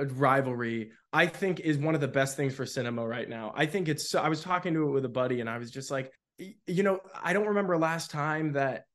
uh, 0.00 0.06
rivalry, 0.06 0.92
I 1.12 1.26
think, 1.26 1.60
is 1.60 1.76
one 1.76 1.94
of 1.94 2.00
the 2.00 2.08
best 2.08 2.34
things 2.34 2.54
for 2.54 2.64
cinema 2.64 3.06
right 3.06 3.28
now. 3.28 3.52
I 3.54 3.66
think 3.66 3.90
it's. 3.90 4.08
So, 4.08 4.22
I 4.22 4.30
was 4.30 4.40
talking 4.40 4.72
to 4.72 4.88
it 4.88 4.92
with 4.92 5.04
a 5.04 5.10
buddy, 5.10 5.42
and 5.42 5.50
I 5.50 5.58
was 5.58 5.70
just 5.70 5.90
like, 5.90 6.10
you 6.38 6.82
know, 6.82 7.00
I 7.22 7.34
don't 7.34 7.48
remember 7.48 7.76
last 7.76 8.10
time 8.10 8.52
that 8.52 8.86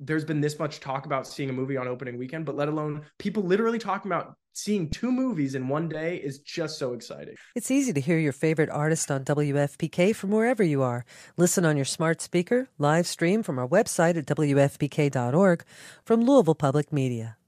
there's 0.00 0.24
been 0.24 0.40
this 0.40 0.58
much 0.58 0.80
talk 0.80 1.06
about 1.06 1.26
seeing 1.26 1.50
a 1.50 1.52
movie 1.52 1.76
on 1.76 1.88
opening 1.88 2.18
weekend, 2.18 2.44
but 2.44 2.56
let 2.56 2.68
alone 2.68 3.04
people 3.18 3.42
literally 3.42 3.78
talking 3.78 4.10
about 4.10 4.36
seeing 4.52 4.90
two 4.90 5.12
movies 5.12 5.54
in 5.54 5.68
one 5.68 5.88
day 5.88 6.16
is 6.16 6.38
just 6.40 6.78
so 6.78 6.92
exciting. 6.92 7.34
It's 7.54 7.70
easy 7.70 7.92
to 7.92 8.00
hear 8.00 8.18
your 8.18 8.32
favorite 8.32 8.70
artist 8.70 9.10
on 9.10 9.24
WFPK 9.24 10.14
from 10.14 10.30
wherever 10.30 10.62
you 10.62 10.82
are. 10.82 11.04
Listen 11.36 11.64
on 11.64 11.76
your 11.76 11.84
smart 11.84 12.20
speaker, 12.20 12.68
live 12.78 13.06
stream 13.06 13.42
from 13.42 13.58
our 13.58 13.68
website 13.68 14.16
at 14.16 14.26
WFPK.org 14.26 15.64
from 16.04 16.24
Louisville 16.24 16.54
Public 16.54 16.92
Media. 16.92 17.36